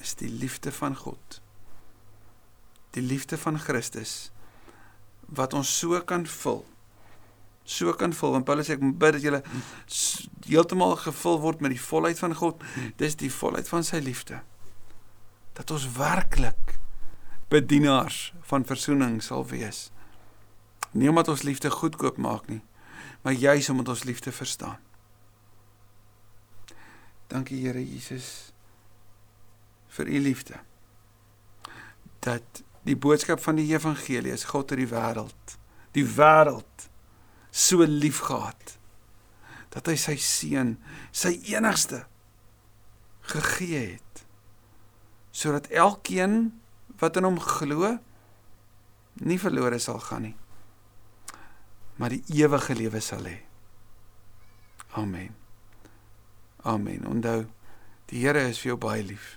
is 0.00 0.14
die 0.18 0.30
liefde 0.30 0.72
van 0.72 0.96
God. 0.96 1.40
Die 2.96 3.02
liefde 3.02 3.38
van 3.38 3.58
Christus 3.58 4.30
wat 5.34 5.54
ons 5.56 5.70
so 5.78 6.00
kan 6.04 6.26
vul. 6.28 6.64
So 7.64 7.92
kan 7.96 8.12
vul. 8.12 8.34
Want 8.36 8.44
Paulus 8.44 8.68
sê 8.68 8.76
ek 8.76 8.82
bid 8.84 9.16
dat 9.16 9.24
jy 9.24 9.40
heeltemal 10.50 10.96
gevul 11.00 11.40
word 11.40 11.62
met 11.64 11.72
die 11.72 11.80
volheid 11.80 12.20
van 12.20 12.36
God. 12.36 12.60
Dis 13.00 13.16
die 13.20 13.32
volheid 13.32 13.68
van 13.68 13.86
sy 13.86 14.02
liefde 14.04 14.42
dat 15.54 15.70
ons 15.70 15.86
werklik 15.96 16.78
bedienaars 17.52 18.32
van 18.50 18.66
verzoening 18.66 19.20
sal 19.22 19.46
wees. 19.46 19.90
Nie 20.90 21.08
omdat 21.08 21.30
ons 21.30 21.42
liefde 21.46 21.70
goedkoop 21.70 22.18
maak 22.18 22.48
nie, 22.50 22.62
maar 23.22 23.32
juis 23.32 23.68
omdat 23.70 23.88
ons 23.94 24.04
liefde 24.04 24.32
verstaan. 24.32 24.78
Dankie 27.30 27.62
Here 27.64 27.82
Jesus 27.82 28.52
vir 29.94 30.10
u 30.10 30.20
liefde. 30.20 30.58
Dat 32.18 32.62
die 32.84 32.96
boodskap 32.96 33.40
van 33.42 33.58
die 33.58 33.70
evangelie 33.72 34.32
is 34.34 34.46
God 34.50 34.70
het 34.70 34.78
die 34.78 34.90
wêreld, 34.90 35.58
die 35.96 36.06
wêreld 36.06 36.88
so 37.50 37.86
liefgehad 37.86 38.78
dat 39.74 39.88
hy 39.90 39.96
sy 39.98 40.14
seun, 40.22 40.76
sy 41.10 41.34
enigste 41.50 42.04
gegee 43.26 43.96
het 43.96 44.13
sodat 45.34 45.66
elkeen 45.74 46.52
wat 47.02 47.18
in 47.18 47.26
hom 47.26 47.40
glo 47.42 47.96
nie 49.26 49.40
verlore 49.42 49.80
sal 49.82 49.98
gaan 50.06 50.28
nie 50.28 50.36
maar 51.96 52.10
die 52.10 52.22
ewige 52.34 52.74
lewe 52.74 53.00
sal 53.00 53.26
hê. 53.28 53.38
Amen. 54.98 55.34
Amen. 56.62 57.06
Onthou 57.06 57.44
die 58.10 58.24
Here 58.24 58.48
is 58.48 58.60
vir 58.62 58.74
jou 58.74 58.78
baie 58.80 59.02
lief. 59.02 59.34